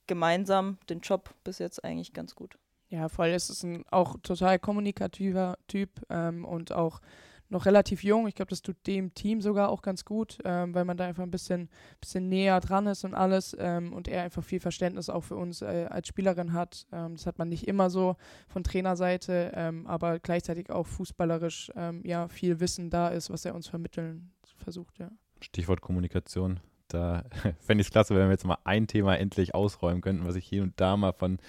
[0.06, 2.58] gemeinsam den Job bis jetzt eigentlich ganz gut.
[2.90, 3.28] Ja, voll.
[3.28, 7.02] Es ist ein auch total kommunikativer Typ ähm, und auch
[7.50, 8.28] noch relativ jung.
[8.28, 11.24] Ich glaube, das tut dem Team sogar auch ganz gut, ähm, weil man da einfach
[11.24, 15.24] ein bisschen, bisschen näher dran ist und alles ähm, und er einfach viel Verständnis auch
[15.24, 16.86] für uns äh, als Spielerin hat.
[16.92, 18.16] Ähm, das hat man nicht immer so
[18.48, 23.56] von Trainerseite, ähm, aber gleichzeitig auch fußballerisch ähm, ja viel Wissen da ist, was er
[23.56, 25.10] uns vermitteln versucht, ja.
[25.42, 26.60] Stichwort Kommunikation.
[26.88, 27.24] Da
[27.60, 30.46] fände ich es klasse, wenn wir jetzt mal ein Thema endlich ausräumen könnten, was ich
[30.46, 31.40] hier und da mal von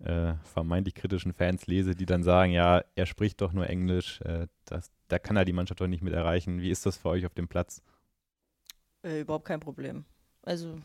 [0.00, 4.46] äh, vermeintlich kritischen Fans lese, die dann sagen, ja, er spricht doch nur Englisch, äh,
[4.64, 6.60] das, da kann er die Mannschaft doch nicht mit erreichen.
[6.60, 7.82] Wie ist das für euch auf dem Platz?
[9.02, 10.04] Äh, überhaupt kein Problem.
[10.42, 10.78] Also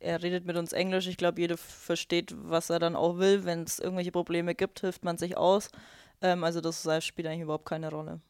[0.00, 1.06] er redet mit uns Englisch.
[1.06, 3.44] Ich glaube, jeder versteht, was er dann auch will.
[3.44, 5.70] Wenn es irgendwelche Probleme gibt, hilft man sich aus.
[6.20, 8.20] Ähm, also das spielt eigentlich überhaupt keine Rolle.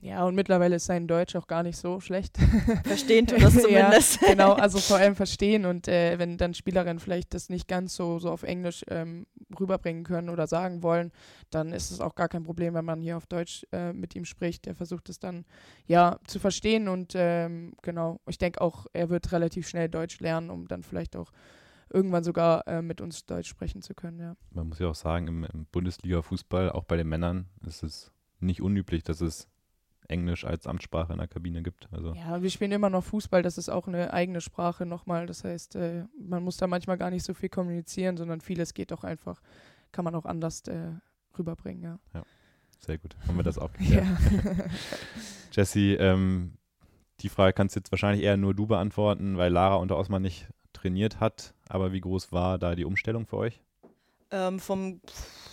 [0.00, 2.38] Ja, und mittlerweile ist sein Deutsch auch gar nicht so schlecht.
[2.84, 4.22] Verstehen tut das zumindest.
[4.22, 7.96] ja, genau, also vor allem verstehen und äh, wenn dann Spielerinnen vielleicht das nicht ganz
[7.96, 9.26] so, so auf Englisch ähm,
[9.58, 11.10] rüberbringen können oder sagen wollen,
[11.50, 14.24] dann ist es auch gar kein Problem, wenn man hier auf Deutsch äh, mit ihm
[14.24, 14.66] spricht.
[14.66, 15.44] Der versucht es dann
[15.86, 20.50] ja zu verstehen und ähm, genau, ich denke auch, er wird relativ schnell Deutsch lernen,
[20.50, 21.32] um dann vielleicht auch
[21.90, 24.36] irgendwann sogar äh, mit uns Deutsch sprechen zu können, ja.
[24.50, 28.60] Man muss ja auch sagen, im, im Bundesliga-Fußball, auch bei den Männern, ist es nicht
[28.60, 29.48] unüblich, dass es
[30.08, 31.88] Englisch als Amtssprache in der Kabine gibt.
[31.92, 32.14] Also.
[32.14, 35.26] Ja, wir spielen immer noch Fußball, das ist auch eine eigene Sprache nochmal.
[35.26, 38.90] Das heißt, äh, man muss da manchmal gar nicht so viel kommunizieren, sondern vieles geht
[38.90, 39.40] doch einfach,
[39.92, 40.92] kann man auch anders äh,
[41.38, 41.98] rüberbringen, ja.
[42.14, 42.22] ja.
[42.80, 44.06] Sehr gut, haben wir das auch geklärt.
[45.52, 46.58] Jesse, ähm,
[47.20, 51.20] die Frage kannst jetzt wahrscheinlich eher nur du beantworten, weil Lara unter Osman nicht trainiert
[51.20, 51.54] hat.
[51.68, 53.60] Aber wie groß war da die Umstellung für euch?
[54.30, 55.00] Ähm, vom,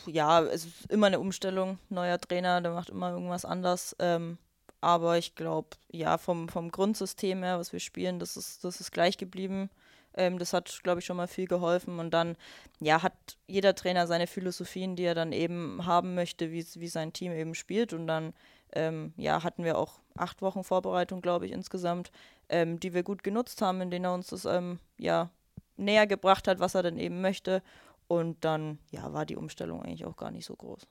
[0.06, 1.80] ja, es ist immer eine Umstellung.
[1.90, 3.96] Neuer Trainer, der macht immer irgendwas anders.
[4.00, 4.38] Ähm,
[4.86, 8.92] aber ich glaube, ja, vom, vom Grundsystem her, was wir spielen, das ist, das ist
[8.92, 9.72] gleich geblieben.
[10.14, 11.98] Ähm, das hat, glaube ich, schon mal viel geholfen.
[11.98, 12.38] Und dann,
[12.80, 13.14] ja, hat
[13.48, 17.56] jeder Trainer seine Philosophien, die er dann eben haben möchte, wie, wie sein Team eben
[17.56, 17.94] spielt.
[17.94, 18.36] Und dann,
[18.74, 22.12] ähm, ja, hatten wir auch acht Wochen Vorbereitung, glaube ich, insgesamt,
[22.50, 25.32] ähm, die wir gut genutzt haben, in denen er uns das, ähm, ja,
[25.78, 27.64] näher gebracht hat, was er dann eben möchte.
[28.08, 30.86] Und dann, ja, war die Umstellung eigentlich auch gar nicht so groß.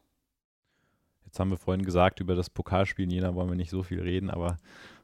[1.35, 4.01] Jetzt haben wir vorhin gesagt, über das Pokalspiel in Jena wollen wir nicht so viel
[4.01, 4.57] reden, aber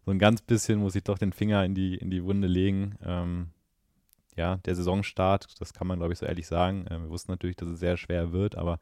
[0.04, 2.94] so ein ganz bisschen muss ich doch den Finger in die, in die Wunde legen.
[3.04, 3.48] Ähm,
[4.36, 6.86] ja, der Saisonstart, das kann man, glaube ich, so ehrlich sagen.
[6.86, 8.78] Äh, wir wussten natürlich, dass es sehr schwer wird, aber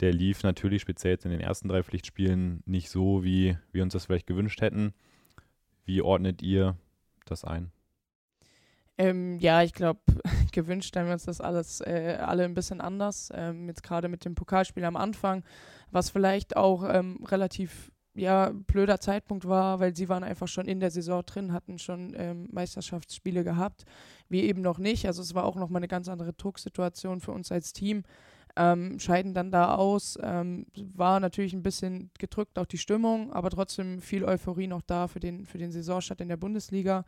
[0.00, 3.94] der lief natürlich speziell jetzt in den ersten drei Pflichtspielen nicht so, wie wir uns
[3.94, 4.92] das vielleicht gewünscht hätten.
[5.86, 6.76] Wie ordnet ihr
[7.24, 7.70] das ein?
[8.98, 10.00] Ähm, ja, ich glaube,
[10.56, 13.30] gewünscht haben wir uns das alles äh, alle ein bisschen anders.
[13.32, 15.44] Ähm, jetzt gerade mit dem Pokalspiel am Anfang,
[15.92, 20.80] was vielleicht auch ähm, relativ ja, blöder Zeitpunkt war, weil sie waren einfach schon in
[20.80, 23.84] der Saison drin, hatten schon ähm, Meisterschaftsspiele gehabt.
[24.28, 25.06] Wir eben noch nicht.
[25.06, 28.04] Also es war auch nochmal eine ganz andere Drucksituation für uns als Team.
[28.56, 30.18] Ähm, scheiden dann da aus.
[30.22, 35.08] Ähm, war natürlich ein bisschen gedrückt auch die Stimmung, aber trotzdem viel Euphorie noch da
[35.08, 37.04] für den, für den Saisonstart in der Bundesliga.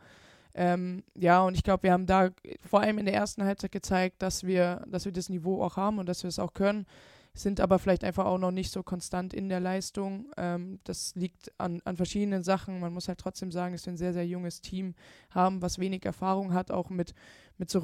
[0.59, 2.31] Ähm, ja, und ich glaube, wir haben da
[2.69, 5.99] vor allem in der ersten Halbzeit gezeigt, dass wir, dass wir das Niveau auch haben
[5.99, 6.85] und dass wir es auch können,
[7.33, 10.25] sind aber vielleicht einfach auch noch nicht so konstant in der Leistung.
[10.35, 12.81] Ähm, das liegt an, an verschiedenen Sachen.
[12.81, 14.95] Man muss halt trotzdem sagen, dass wir ein sehr, sehr junges Team
[15.29, 17.13] haben, was wenig Erfahrung hat, auch mit,
[17.57, 17.79] mit so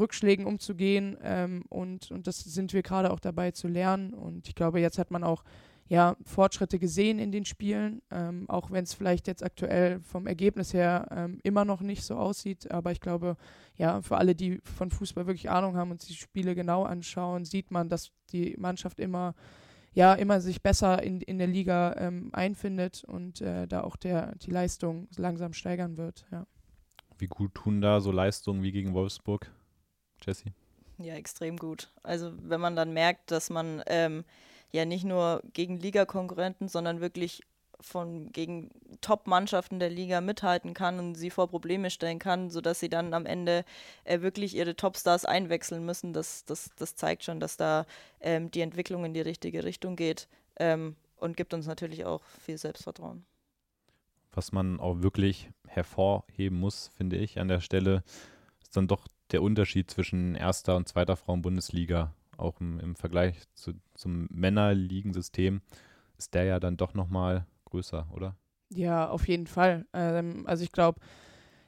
[0.45, 1.15] umzugehen.
[1.23, 4.13] Ähm, und, und das sind wir gerade auch dabei zu lernen.
[4.13, 5.45] Und ich glaube, jetzt hat man auch
[5.87, 10.73] ja, Fortschritte gesehen in den Spielen, ähm, auch wenn es vielleicht jetzt aktuell vom Ergebnis
[10.73, 12.71] her ähm, immer noch nicht so aussieht.
[12.71, 13.37] Aber ich glaube,
[13.75, 17.45] ja, für alle, die von Fußball wirklich Ahnung haben und sich die Spiele genau anschauen,
[17.45, 19.35] sieht man, dass die Mannschaft immer,
[19.93, 24.35] ja, immer sich besser in, in der Liga ähm, einfindet und äh, da auch der,
[24.37, 26.25] die Leistung langsam steigern wird.
[26.31, 26.47] Ja.
[27.19, 29.51] Wie gut tun da so Leistungen wie gegen Wolfsburg,
[30.25, 30.51] Jesse?
[30.97, 31.91] Ja, extrem gut.
[32.01, 34.23] Also wenn man dann merkt, dass man ähm,
[34.75, 37.41] ja nicht nur gegen Ligakonkurrenten, sondern wirklich
[37.79, 42.89] von gegen Top-Mannschaften der Liga mithalten kann und sie vor Probleme stellen kann, sodass sie
[42.89, 43.65] dann am Ende
[44.03, 46.13] äh, wirklich ihre Topstars einwechseln müssen.
[46.13, 47.85] Das, das, das zeigt schon, dass da
[48.21, 52.57] ähm, die Entwicklung in die richtige Richtung geht ähm, und gibt uns natürlich auch viel
[52.57, 53.25] Selbstvertrauen.
[54.31, 58.03] Was man auch wirklich hervorheben muss, finde ich, an der Stelle,
[58.61, 63.73] ist dann doch der Unterschied zwischen erster und zweiter Frauen-Bundesliga auch im, im Vergleich zu,
[63.93, 65.61] zum Männerligensystem
[66.17, 68.35] ist der ja dann doch nochmal größer, oder?
[68.69, 69.85] Ja, auf jeden Fall.
[69.93, 70.99] Ähm, also ich glaube,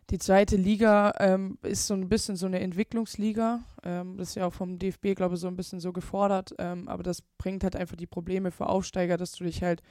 [0.09, 3.63] die zweite Liga ähm, ist so ein bisschen so eine Entwicklungsliga.
[3.83, 6.55] Ähm, das ist ja auch vom DFB, glaube ich, so ein bisschen so gefordert.
[6.59, 9.81] Ähm, aber das bringt halt einfach die Probleme für Aufsteiger, dass du dich halt,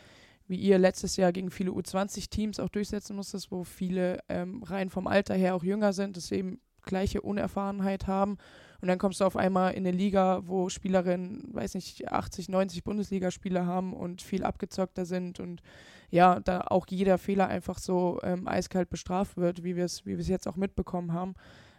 [0.48, 5.06] wie ihr letztes Jahr gegen viele U20-Teams auch durchsetzen musstest, wo viele ähm, rein vom
[5.06, 6.16] Alter her auch jünger sind.
[6.32, 8.38] Eben gleiche Unerfahrenheit haben.
[8.80, 12.84] Und dann kommst du auf einmal in eine Liga, wo Spielerinnen, weiß nicht, 80, 90
[12.84, 15.62] Bundesligaspieler haben und viel abgezockter sind und
[16.10, 20.12] ja, da auch jeder Fehler einfach so ähm, eiskalt bestraft wird, wie wir es wie
[20.12, 21.34] jetzt auch mitbekommen haben.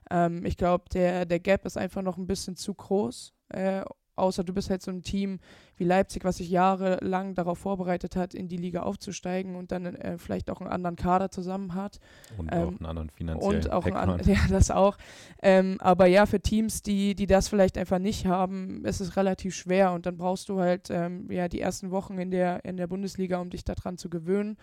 [0.09, 3.33] Ähm, ich glaube, der, der Gap ist einfach noch ein bisschen zu groß.
[3.49, 3.83] Äh,
[4.17, 5.39] außer du bist halt so ein Team
[5.77, 10.17] wie Leipzig, was sich jahrelang darauf vorbereitet hat, in die Liga aufzusteigen und dann äh,
[10.17, 11.99] vielleicht auch einen anderen Kader zusammen hat.
[12.37, 14.97] Und ähm, auch einen anderen finanziellen Und auch einen anderen, ja, das auch.
[15.41, 19.55] Ähm, aber ja, für Teams, die, die das vielleicht einfach nicht haben, ist es relativ
[19.55, 22.87] schwer und dann brauchst du halt ähm, ja die ersten Wochen in der, in der
[22.87, 24.57] Bundesliga, um dich daran zu gewöhnen.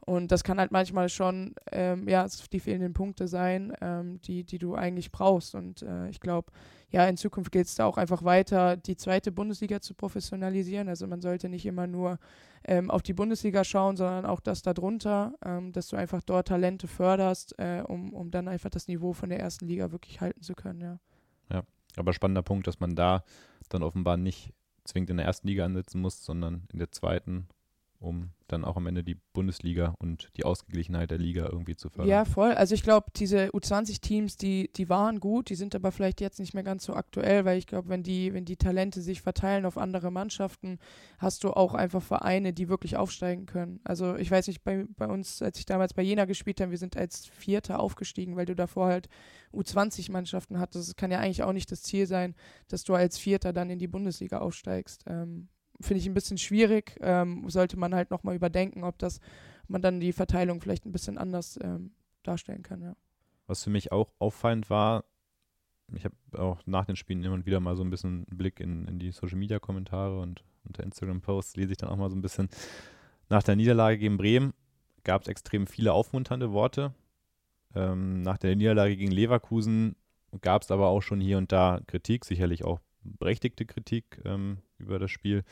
[0.00, 4.58] Und das kann halt manchmal schon ähm, ja, die fehlenden Punkte sein, ähm, die, die
[4.58, 5.54] du eigentlich brauchst.
[5.54, 6.50] Und äh, ich glaube,
[6.90, 10.88] ja, in Zukunft geht es da auch einfach weiter, die zweite Bundesliga zu professionalisieren.
[10.88, 12.18] Also man sollte nicht immer nur
[12.64, 16.88] ähm, auf die Bundesliga schauen, sondern auch das darunter, ähm, dass du einfach dort Talente
[16.88, 20.54] förderst, äh, um, um dann einfach das Niveau von der ersten Liga wirklich halten zu
[20.54, 20.98] können, ja.
[21.52, 21.62] Ja,
[21.96, 23.24] aber spannender Punkt, dass man da
[23.68, 24.52] dann offenbar nicht
[24.84, 27.48] zwingend in der ersten Liga ansetzen muss, sondern in der zweiten
[28.00, 32.08] um dann auch am Ende die Bundesliga und die Ausgeglichenheit der Liga irgendwie zu fördern.
[32.08, 32.52] Ja, voll.
[32.52, 36.54] Also ich glaube, diese U20-Teams, die, die waren gut, die sind aber vielleicht jetzt nicht
[36.54, 39.78] mehr ganz so aktuell, weil ich glaube, wenn die, wenn die Talente sich verteilen auf
[39.78, 40.78] andere Mannschaften,
[41.18, 43.80] hast du auch einfach Vereine, die wirklich aufsteigen können.
[43.84, 46.78] Also ich weiß nicht, bei, bei uns, als ich damals bei Jena gespielt habe, wir
[46.78, 49.08] sind als Vierter aufgestiegen, weil du davor halt
[49.52, 50.88] U20-Mannschaften hattest.
[50.88, 52.34] Es kann ja eigentlich auch nicht das Ziel sein,
[52.68, 55.04] dass du als Vierter dann in die Bundesliga aufsteigst.
[55.06, 55.48] Ähm,
[55.80, 56.96] finde ich ein bisschen schwierig.
[57.00, 59.20] Ähm, sollte man halt nochmal überdenken, ob das
[59.68, 62.96] man dann die Verteilung vielleicht ein bisschen anders ähm, darstellen kann, ja.
[63.46, 65.04] Was für mich auch auffallend war,
[65.94, 68.86] ich habe auch nach den Spielen immer wieder mal so ein bisschen einen Blick in,
[68.86, 72.16] in die Social Media Kommentare und unter Instagram Posts lese ich dann auch mal so
[72.16, 72.48] ein bisschen.
[73.28, 74.52] Nach der Niederlage gegen Bremen
[75.04, 76.94] gab es extrem viele aufmunternde Worte.
[77.74, 79.96] Ähm, nach der Niederlage gegen Leverkusen
[80.40, 84.98] gab es aber auch schon hier und da Kritik, sicherlich auch berechtigte Kritik ähm, über
[84.98, 85.44] das Spiel.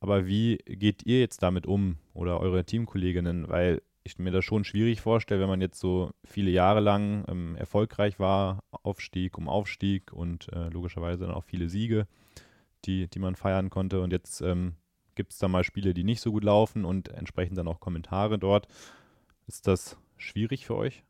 [0.00, 3.48] Aber wie geht ihr jetzt damit um oder eure Teamkolleginnen?
[3.48, 7.54] Weil ich mir das schon schwierig vorstelle, wenn man jetzt so viele Jahre lang ähm,
[7.56, 12.06] erfolgreich war, Aufstieg um Aufstieg und äh, logischerweise dann auch viele Siege,
[12.86, 14.00] die, die man feiern konnte.
[14.00, 14.76] Und jetzt ähm,
[15.14, 18.38] gibt es da mal Spiele, die nicht so gut laufen und entsprechend dann auch Kommentare
[18.38, 18.68] dort.
[19.46, 21.02] Ist das schwierig für euch?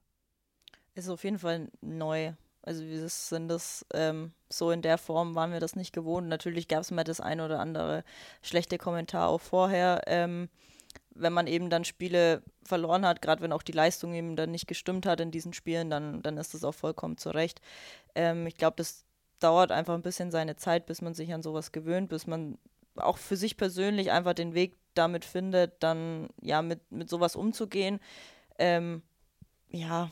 [0.94, 2.32] Ist auf jeden Fall neu.
[2.70, 6.28] Also wir sind das ähm, so in der Form waren wir das nicht gewohnt.
[6.28, 8.04] Natürlich gab es mal das ein oder andere
[8.42, 10.48] schlechte Kommentar auch vorher, ähm,
[11.10, 14.68] wenn man eben dann Spiele verloren hat, gerade wenn auch die Leistung eben dann nicht
[14.68, 17.60] gestimmt hat in diesen Spielen, dann, dann ist das auch vollkommen zurecht.
[18.14, 19.04] Ähm, ich glaube, das
[19.40, 22.56] dauert einfach ein bisschen seine Zeit, bis man sich an sowas gewöhnt, bis man
[22.94, 27.98] auch für sich persönlich einfach den Weg damit findet, dann ja mit, mit sowas umzugehen.
[28.60, 29.02] Ähm,
[29.70, 30.08] ja,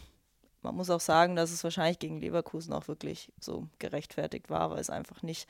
[0.63, 4.79] man muss auch sagen, dass es wahrscheinlich gegen Leverkusen auch wirklich so gerechtfertigt war, weil
[4.79, 5.49] es einfach nicht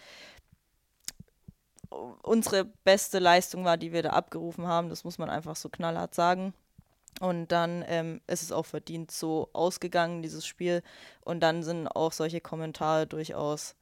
[2.23, 4.91] unsere beste Leistung war, die wir da abgerufen haben.
[4.91, 6.53] Das muss man einfach so knallhart sagen.
[7.21, 10.83] Und dann ähm, ist es auch verdient so ausgegangen, dieses Spiel.
[11.23, 13.75] Und dann sind auch solche Kommentare durchaus,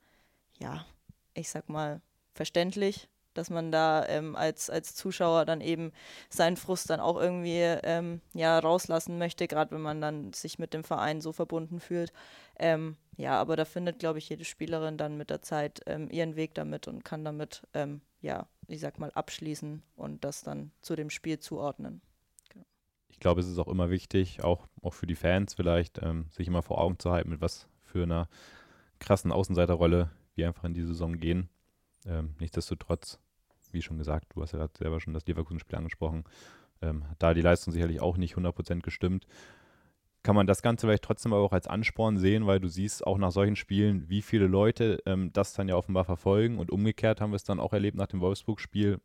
[0.59, 0.87] ja,
[1.35, 2.01] ich sag mal,
[2.35, 5.93] verständlich dass man da ähm, als, als Zuschauer dann eben
[6.29, 10.75] seinen Frust dann auch irgendwie ähm, ja, rauslassen möchte, gerade wenn man dann sich mit
[10.75, 12.13] dem Verein so verbunden fühlt.
[12.59, 16.37] Ähm, ja, aber da findet, glaube ich, jede Spielerin dann mit der Zeit ähm, ihren
[16.37, 20.97] Weg damit und kann damit, ähm, ja, ich sag mal, abschließen und das dann zu
[20.97, 22.03] dem Spiel zuordnen.
[22.51, 22.67] Genau.
[23.09, 26.49] Ich glaube, es ist auch immer wichtig, auch, auch für die Fans vielleicht, ähm, sich
[26.49, 28.29] immer vor Augen zu halten, mit was für einer
[28.99, 31.49] krassen Außenseiterrolle wir einfach in die Saison gehen.
[32.39, 33.19] Nichtsdestotrotz
[33.77, 36.25] wie schon gesagt, du hast ja gerade selber schon das Leverkusen-Spiel angesprochen,
[36.83, 39.27] ähm, da die Leistung sicherlich auch nicht 100% gestimmt.
[40.23, 43.19] Kann man das Ganze vielleicht trotzdem aber auch als Ansporn sehen, weil du siehst auch
[43.19, 47.31] nach solchen Spielen, wie viele Leute ähm, das dann ja offenbar verfolgen und umgekehrt haben
[47.31, 48.99] wir es dann auch erlebt nach dem Wolfsburg-Spiel.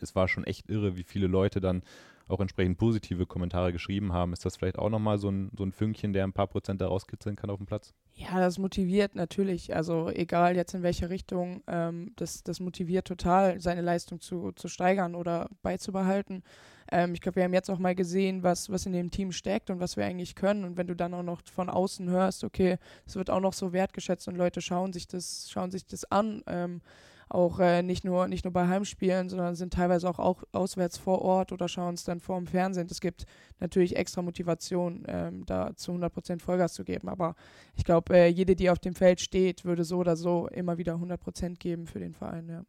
[0.00, 1.82] Es war schon echt irre, wie viele Leute dann
[2.28, 4.32] auch entsprechend positive Kommentare geschrieben haben.
[4.32, 6.88] Ist das vielleicht auch nochmal so ein, so ein Fünkchen, der ein paar Prozent da
[6.88, 7.94] rauskitzeln kann auf dem Platz?
[8.14, 9.74] Ja, das motiviert natürlich.
[9.74, 14.68] Also egal jetzt in welche Richtung, ähm, das, das motiviert total, seine Leistung zu, zu
[14.68, 16.42] steigern oder beizubehalten.
[16.90, 19.68] Ähm, ich glaube, wir haben jetzt auch mal gesehen, was, was in dem Team steckt
[19.70, 20.64] und was wir eigentlich können.
[20.64, 23.72] Und wenn du dann auch noch von außen hörst, okay, es wird auch noch so
[23.72, 26.42] wertgeschätzt und Leute schauen sich das, schauen sich das an.
[26.46, 26.80] Ähm,
[27.28, 31.22] auch äh, nicht, nur, nicht nur bei Heimspielen, sondern sind teilweise auch, auch auswärts vor
[31.22, 32.88] Ort oder schauen es dann vor dem Fernsehen.
[32.90, 33.26] Es gibt
[33.60, 37.08] natürlich extra Motivation, ähm, da zu 100% Vollgas zu geben.
[37.08, 37.34] Aber
[37.74, 40.94] ich glaube, äh, jede, die auf dem Feld steht, würde so oder so immer wieder
[40.94, 42.48] 100% geben für den Verein.
[42.48, 42.64] Ja,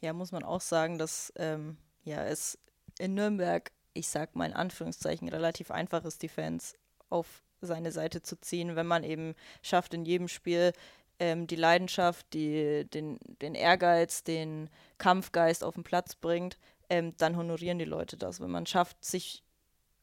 [0.00, 2.58] ja muss man auch sagen, dass ähm, ja, es
[2.98, 6.74] in Nürnberg, ich sag mal in Anführungszeichen, relativ einfach ist, die Fans
[7.08, 10.72] auf seine Seite zu ziehen, wenn man eben schafft, in jedem Spiel
[11.18, 16.58] ähm, die Leidenschaft, die, den, den Ehrgeiz, den Kampfgeist auf den Platz bringt,
[16.88, 18.40] ähm, dann honorieren die Leute das.
[18.40, 19.42] Wenn man schafft, sich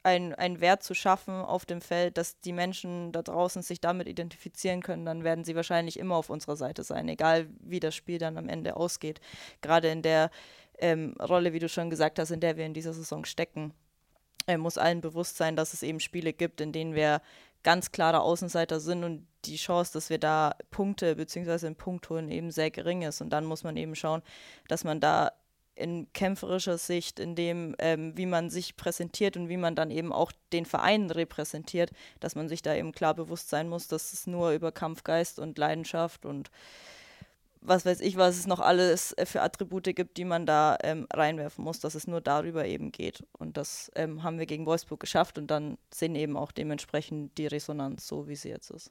[0.02, 4.82] einen Wert zu schaffen auf dem Feld, dass die Menschen da draußen sich damit identifizieren
[4.82, 8.38] können, dann werden sie wahrscheinlich immer auf unserer Seite sein, egal wie das Spiel dann
[8.38, 9.20] am Ende ausgeht.
[9.60, 10.30] Gerade in der
[10.78, 13.74] ähm, Rolle, wie du schon gesagt hast, in der wir in dieser Saison stecken,
[14.46, 17.20] äh, muss allen bewusst sein, dass es eben Spiele gibt, in denen wir
[17.62, 21.66] ganz klare Außenseiter sind und die Chance, dass wir da Punkte bzw.
[21.66, 23.20] einen Punkt holen, eben sehr gering ist.
[23.20, 24.22] Und dann muss man eben schauen,
[24.68, 25.32] dass man da
[25.74, 30.12] in kämpferischer Sicht, in dem, ähm, wie man sich präsentiert und wie man dann eben
[30.12, 31.90] auch den Verein repräsentiert,
[32.20, 35.56] dass man sich da eben klar bewusst sein muss, dass es nur über Kampfgeist und
[35.56, 36.50] Leidenschaft und
[37.62, 41.06] was weiß ich, was es noch alles äh, für Attribute gibt, die man da ähm,
[41.12, 43.24] reinwerfen muss, dass es nur darüber eben geht.
[43.32, 47.46] Und das ähm, haben wir gegen Wolfsburg geschafft und dann sind eben auch dementsprechend die
[47.46, 48.90] Resonanz so, wie sie jetzt ist.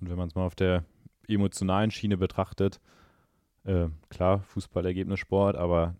[0.00, 0.84] Und wenn man es mal auf der
[1.28, 2.80] emotionalen Schiene betrachtet,
[3.64, 5.94] äh, klar, Fußball, Ergebnissport, aber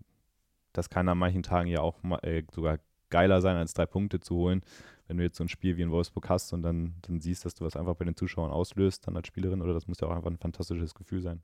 [0.72, 4.20] das kann an manchen Tagen ja auch mal, äh, sogar geiler sein, als drei Punkte
[4.20, 4.62] zu holen.
[5.06, 7.54] Wenn du jetzt so ein Spiel wie in Wolfsburg hast und dann, dann siehst, dass
[7.54, 10.14] du was einfach bei den Zuschauern auslöst, dann als Spielerin, oder das muss ja auch
[10.14, 11.42] einfach ein fantastisches Gefühl sein.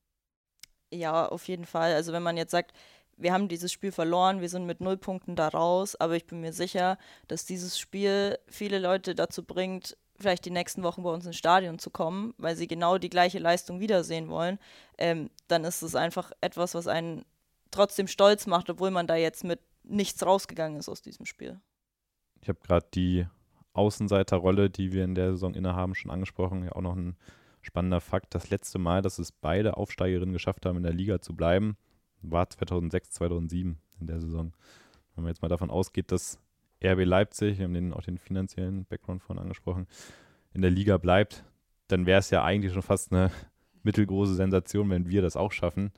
[0.91, 1.95] Ja, auf jeden Fall.
[1.95, 2.73] Also wenn man jetzt sagt,
[3.17, 6.41] wir haben dieses Spiel verloren, wir sind mit null Punkten da raus, aber ich bin
[6.41, 11.27] mir sicher, dass dieses Spiel viele Leute dazu bringt, vielleicht die nächsten Wochen bei uns
[11.27, 14.59] ins Stadion zu kommen, weil sie genau die gleiche Leistung wiedersehen wollen,
[14.99, 17.25] ähm, dann ist es einfach etwas, was einen
[17.71, 21.61] trotzdem stolz macht, obwohl man da jetzt mit nichts rausgegangen ist aus diesem Spiel.
[22.41, 23.27] Ich habe gerade die
[23.73, 26.65] Außenseiterrolle, die wir in der Saison innehaben, schon angesprochen.
[26.65, 27.17] Ja, auch noch ein
[27.67, 28.35] spannender Fakt.
[28.35, 31.77] Das letzte Mal, dass es beide Aufsteigerinnen geschafft haben, in der Liga zu bleiben,
[32.23, 34.53] war 2006, 2007 in der Saison.
[35.15, 36.39] Wenn man jetzt mal davon ausgeht, dass
[36.83, 39.87] RB Leipzig, wir haben den, auch den finanziellen Background vorhin angesprochen,
[40.55, 41.45] in der Liga bleibt,
[41.89, 43.31] dann wäre es ja eigentlich schon fast eine
[43.83, 45.93] mittelgroße Sensation, wenn wir das auch schaffen.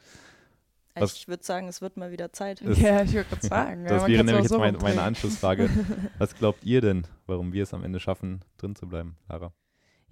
[0.95, 2.61] Was, ich würde sagen, es wird mal wieder Zeit.
[2.61, 3.85] ja, ich würde gerade sagen.
[3.85, 5.71] Das ja, wäre nämlich jetzt so mein, meine Anschlussfrage.
[6.19, 9.53] Was glaubt ihr denn, warum wir es am Ende schaffen, drin zu bleiben, Lara?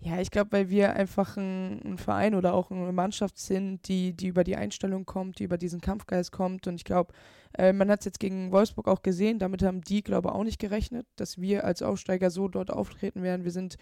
[0.00, 4.12] Ja, ich glaube, weil wir einfach ein, ein, Verein oder auch eine Mannschaft sind, die,
[4.12, 6.66] die über die Einstellung kommt, die über diesen Kampfgeist kommt.
[6.66, 7.12] Und ich glaube,
[7.56, 10.44] äh, man hat es jetzt gegen Wolfsburg auch gesehen, damit haben die, glaube ich, auch
[10.44, 13.44] nicht gerechnet, dass wir als Aufsteiger so dort auftreten werden.
[13.44, 13.78] Wir sind,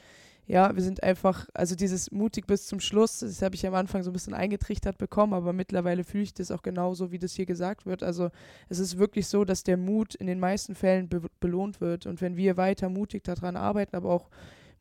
[0.47, 4.05] ja, wir sind einfach, also dieses mutig bis zum Schluss, das habe ich am Anfang
[4.05, 7.47] so ein bisschen eingetrichtert bekommen, aber mittlerweile fühle ich das auch genauso, wie das hier
[7.47, 8.05] gesagt wird.
[8.05, 8.31] Also
[8.69, 12.07] es ist wirklich so, dass der Mut in den meisten Fällen be belohnt wird.
[12.07, 14.31] Und wenn wir weiter mutig daran arbeiten, aber auch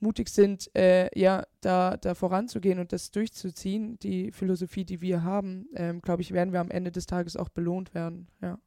[0.03, 5.67] mutig sind, äh, ja, da, da voranzugehen und das durchzuziehen, die Philosophie, die wir haben,
[5.75, 8.59] ähm, glaube ich, werden wir am Ende des Tages auch belohnt werden, ja.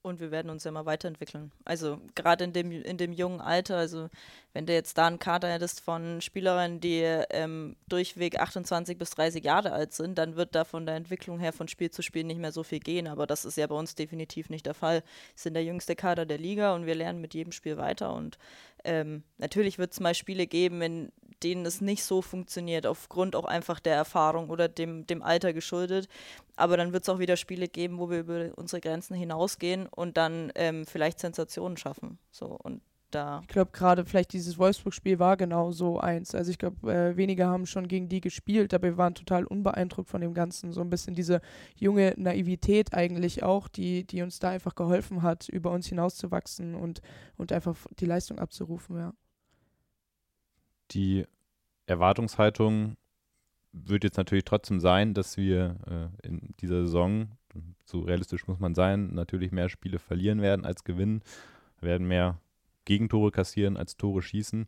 [0.00, 1.52] Und wir werden uns ja immer weiterentwickeln.
[1.64, 4.08] Also gerade in dem, in dem jungen Alter, also
[4.52, 9.44] wenn du jetzt da einen Kader hättest von Spielerinnen, die ähm, durchweg 28 bis 30
[9.44, 12.40] Jahre alt sind, dann wird da von der Entwicklung her von Spiel zu Spiel nicht
[12.40, 13.08] mehr so viel gehen.
[13.08, 15.00] Aber das ist ja bei uns definitiv nicht der Fall.
[15.00, 15.02] Wir
[15.34, 18.14] sind der jüngste Kader der Liga und wir lernen mit jedem Spiel weiter.
[18.14, 18.38] Und
[18.84, 21.12] ähm, natürlich wird es mal Spiele geben, in
[21.42, 26.08] denen es nicht so funktioniert, aufgrund auch einfach der Erfahrung oder dem, dem Alter geschuldet.
[26.56, 30.16] Aber dann wird es auch wieder Spiele geben, wo wir über unsere Grenzen hinausgehen und
[30.16, 32.18] dann ähm, vielleicht Sensationen schaffen.
[32.30, 33.40] So und da.
[33.42, 36.34] Ich glaube, gerade vielleicht dieses Wolfsburg-Spiel war genau so eins.
[36.34, 40.08] Also ich glaube, äh, wenige haben schon gegen die gespielt, aber wir waren total unbeeindruckt
[40.08, 40.72] von dem Ganzen.
[40.72, 41.40] So ein bisschen diese
[41.76, 47.00] junge Naivität eigentlich auch, die, die uns da einfach geholfen hat, über uns hinauszuwachsen und,
[47.36, 49.12] und einfach die Leistung abzurufen, ja
[50.90, 51.26] die
[51.86, 52.96] Erwartungshaltung
[53.72, 57.28] wird jetzt natürlich trotzdem sein, dass wir äh, in dieser Saison,
[57.84, 61.22] so realistisch muss man sein, natürlich mehr Spiele verlieren werden als gewinnen,
[61.80, 62.40] wir werden mehr
[62.88, 64.66] Gegentore kassieren als Tore schießen.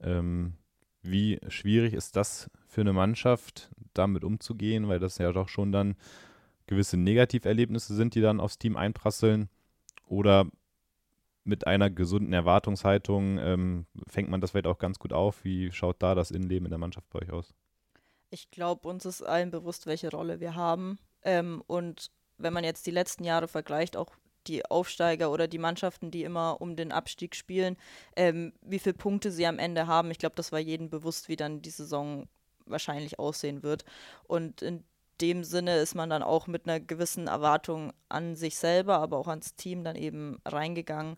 [0.00, 0.54] Ähm,
[1.02, 5.94] wie schwierig ist das für eine Mannschaft, damit umzugehen, weil das ja doch schon dann
[6.66, 9.48] gewisse Negativerlebnisse sind, die dann aufs Team einprasseln?
[10.06, 10.46] Oder
[11.44, 15.44] mit einer gesunden Erwartungshaltung ähm, fängt man das vielleicht auch ganz gut auf.
[15.44, 17.54] Wie schaut da das Innenleben in der Mannschaft bei euch aus?
[18.30, 20.98] Ich glaube, uns ist allen bewusst, welche Rolle wir haben.
[21.22, 24.10] Ähm, und wenn man jetzt die letzten Jahre vergleicht, auch
[24.46, 27.76] die Aufsteiger oder die Mannschaften, die immer um den Abstieg spielen,
[28.16, 30.10] ähm, wie viele Punkte sie am Ende haben.
[30.10, 32.28] Ich glaube, das war jedem bewusst, wie dann die Saison
[32.66, 33.84] wahrscheinlich aussehen wird.
[34.26, 34.84] Und in
[35.20, 39.28] dem Sinne ist man dann auch mit einer gewissen Erwartung an sich selber, aber auch
[39.28, 41.16] ans Team dann eben reingegangen.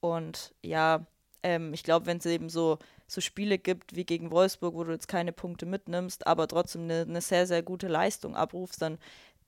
[0.00, 1.06] Und ja,
[1.42, 4.92] ähm, ich glaube, wenn es eben so, so Spiele gibt wie gegen Wolfsburg, wo du
[4.92, 8.98] jetzt keine Punkte mitnimmst, aber trotzdem eine, eine sehr, sehr gute Leistung abrufst, dann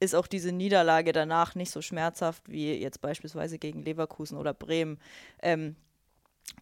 [0.01, 4.99] ist auch diese Niederlage danach nicht so schmerzhaft wie jetzt beispielsweise gegen Leverkusen oder Bremen.
[5.43, 5.77] Ähm,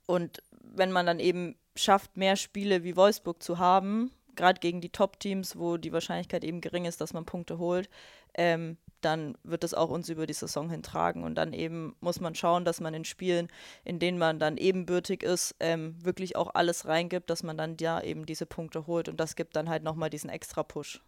[0.07, 4.91] und wenn man dann eben schafft, mehr Spiele wie Wolfsburg zu haben, gerade gegen die
[4.91, 7.89] Top-Teams, wo die Wahrscheinlichkeit eben gering ist, dass man Punkte holt,
[8.35, 11.25] ähm, dann wird es auch uns über die Saison hintragen.
[11.25, 13.49] Und dann eben muss man schauen, dass man in Spielen,
[13.85, 18.01] in denen man dann ebenbürtig ist, ähm, wirklich auch alles reingibt, dass man dann ja
[18.01, 19.09] eben diese Punkte holt.
[19.09, 21.01] Und das gibt dann halt nochmal diesen extra Push.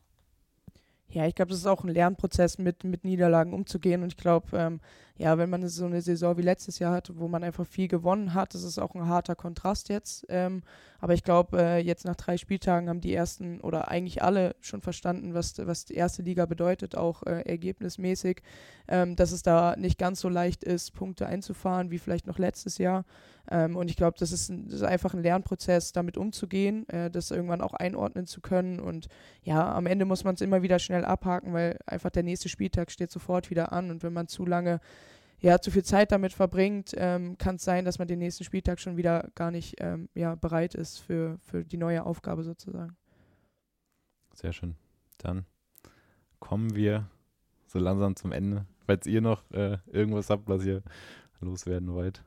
[1.10, 4.02] Ja, ich glaube, das ist auch ein Lernprozess, mit, mit Niederlagen umzugehen.
[4.02, 4.80] Und ich glaube, ähm,
[5.18, 8.34] ja, wenn man so eine Saison wie letztes Jahr hat, wo man einfach viel gewonnen
[8.34, 10.24] hat, das ist auch ein harter Kontrast jetzt.
[10.28, 10.62] Ähm,
[11.00, 14.80] aber ich glaube, äh, jetzt nach drei Spieltagen haben die ersten oder eigentlich alle schon
[14.80, 18.42] verstanden, was, was die erste Liga bedeutet, auch äh, ergebnismäßig,
[18.86, 22.78] ähm, dass es da nicht ganz so leicht ist, Punkte einzufahren wie vielleicht noch letztes
[22.78, 23.04] Jahr.
[23.50, 27.60] Ähm, und ich glaube, das, das, ist einfach ein Lernprozess, damit umzugehen, äh, das irgendwann
[27.60, 28.78] auch einordnen zu können.
[28.78, 29.08] Und
[29.42, 32.90] ja, am Ende muss man es immer wieder schnell abhaken, weil einfach der nächste Spieltag
[32.90, 33.90] steht sofort wieder an.
[33.90, 34.80] Und wenn man zu lange
[35.40, 38.80] ja, zu viel Zeit damit verbringt, ähm, kann es sein, dass man den nächsten Spieltag
[38.80, 42.96] schon wieder gar nicht ähm, ja, bereit ist für, für die neue Aufgabe sozusagen.
[44.34, 44.74] Sehr schön.
[45.18, 45.46] Dann
[46.40, 47.08] kommen wir
[47.66, 48.66] so langsam zum Ende.
[48.86, 50.82] Falls ihr noch äh, irgendwas habt, was ihr
[51.40, 52.22] loswerden wollt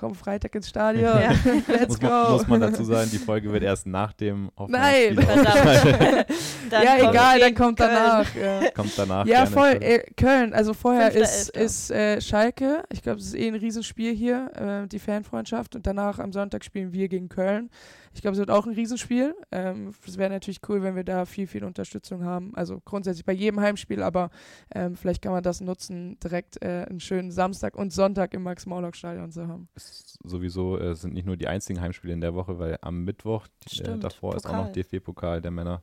[0.00, 1.04] komm Freitag ins Stadion.
[1.04, 1.30] Ja.
[1.68, 2.06] Let's muss go.
[2.06, 5.16] Man, muss man dazu sagen, die Folge wird erst nach dem Nein,
[6.70, 7.90] ja, egal, dann kommt Köln.
[7.94, 8.34] danach.
[8.34, 8.70] Ja.
[8.74, 9.26] Kommt danach.
[9.26, 9.78] Ja, voll.
[9.80, 12.84] Äh, Köln, also vorher ist, ist äh, Schalke.
[12.92, 15.76] Ich glaube, es ist eh ein Riesenspiel hier, äh, die Fanfreundschaft.
[15.76, 17.70] Und danach am Sonntag spielen wir gegen Köln.
[18.12, 19.36] Ich glaube, es wird auch ein Riesenspiel.
[19.52, 22.52] Ähm, es wäre natürlich cool, wenn wir da viel, viel Unterstützung haben.
[22.56, 24.30] Also grundsätzlich bei jedem Heimspiel, aber
[24.74, 29.30] ähm, vielleicht kann man das nutzen, direkt äh, einen schönen Samstag und Sonntag im Max-Morlock-Stadion
[29.30, 29.68] zu haben.
[29.76, 33.46] Es sowieso äh, sind nicht nur die einzigen Heimspiele in der Woche, weil am Mittwoch
[33.78, 34.36] äh, davor Pokal.
[34.36, 35.82] ist auch noch DFB-Pokal der Männer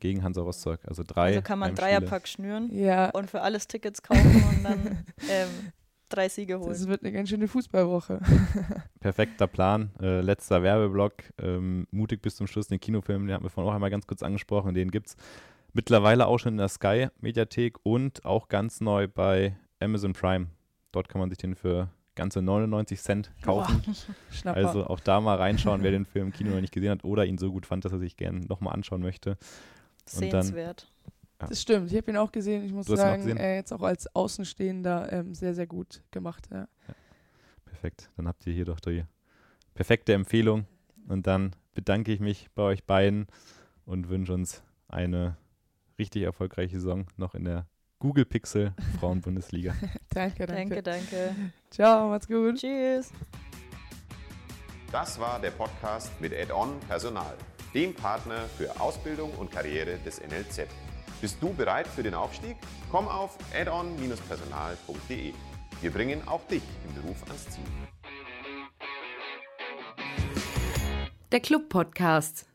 [0.00, 0.80] gegen Hansa Rostock.
[0.84, 1.28] Also drei.
[1.28, 1.90] Also kann man Heimspiele.
[1.90, 3.10] Dreierpack schnüren ja.
[3.10, 5.72] und für alles Tickets kaufen und dann ähm,
[6.08, 6.70] drei Siege holen.
[6.70, 8.20] Das wird eine ganz schöne Fußballwoche.
[9.00, 9.90] Perfekter Plan.
[10.00, 11.14] Äh, letzter Werbeblock.
[11.38, 14.22] Ähm, mutig bis zum Schluss den Kinofilm, den hatten wir vorhin auch einmal ganz kurz
[14.22, 14.74] angesprochen.
[14.74, 15.16] Den gibt es
[15.72, 20.48] mittlerweile auch schon in der Sky-Mediathek und auch ganz neu bei Amazon Prime.
[20.92, 23.82] Dort kann man sich den für ganze 99 Cent kaufen.
[24.44, 27.04] Boah, also auch da mal reinschauen, wer den Film im Kino noch nicht gesehen hat
[27.04, 29.38] oder ihn so gut fand, dass er sich gerne nochmal anschauen möchte.
[30.10, 30.90] Sehenswert.
[31.40, 31.46] Ja.
[31.46, 32.64] Das stimmt, ich habe ihn auch gesehen.
[32.64, 36.48] Ich muss sagen, äh, jetzt auch als Außenstehender ähm, sehr, sehr gut gemacht.
[36.50, 36.68] Ja.
[36.86, 36.94] Ja.
[37.64, 39.04] Perfekt, dann habt ihr hier doch die
[39.74, 40.66] perfekte Empfehlung.
[41.08, 43.26] Und dann bedanke ich mich bei euch beiden
[43.86, 45.36] und wünsche uns eine
[45.98, 47.66] richtig erfolgreiche Saison noch in der
[47.98, 49.74] Google Pixel Frauen-Bundesliga.
[50.10, 50.82] danke, danke.
[50.82, 51.36] Danke, danke.
[51.70, 52.56] Ciao, macht's gut.
[52.56, 53.12] Tschüss.
[54.92, 57.36] Das war der Podcast mit Add-on Personal,
[57.74, 60.66] dem Partner für Ausbildung und Karriere des NLZ.
[61.20, 62.56] Bist du bereit für den Aufstieg?
[62.90, 65.34] Komm auf addon-personal.de.
[65.80, 67.64] Wir bringen auch dich im Beruf ans Ziel.
[71.30, 72.49] Der Club Podcast.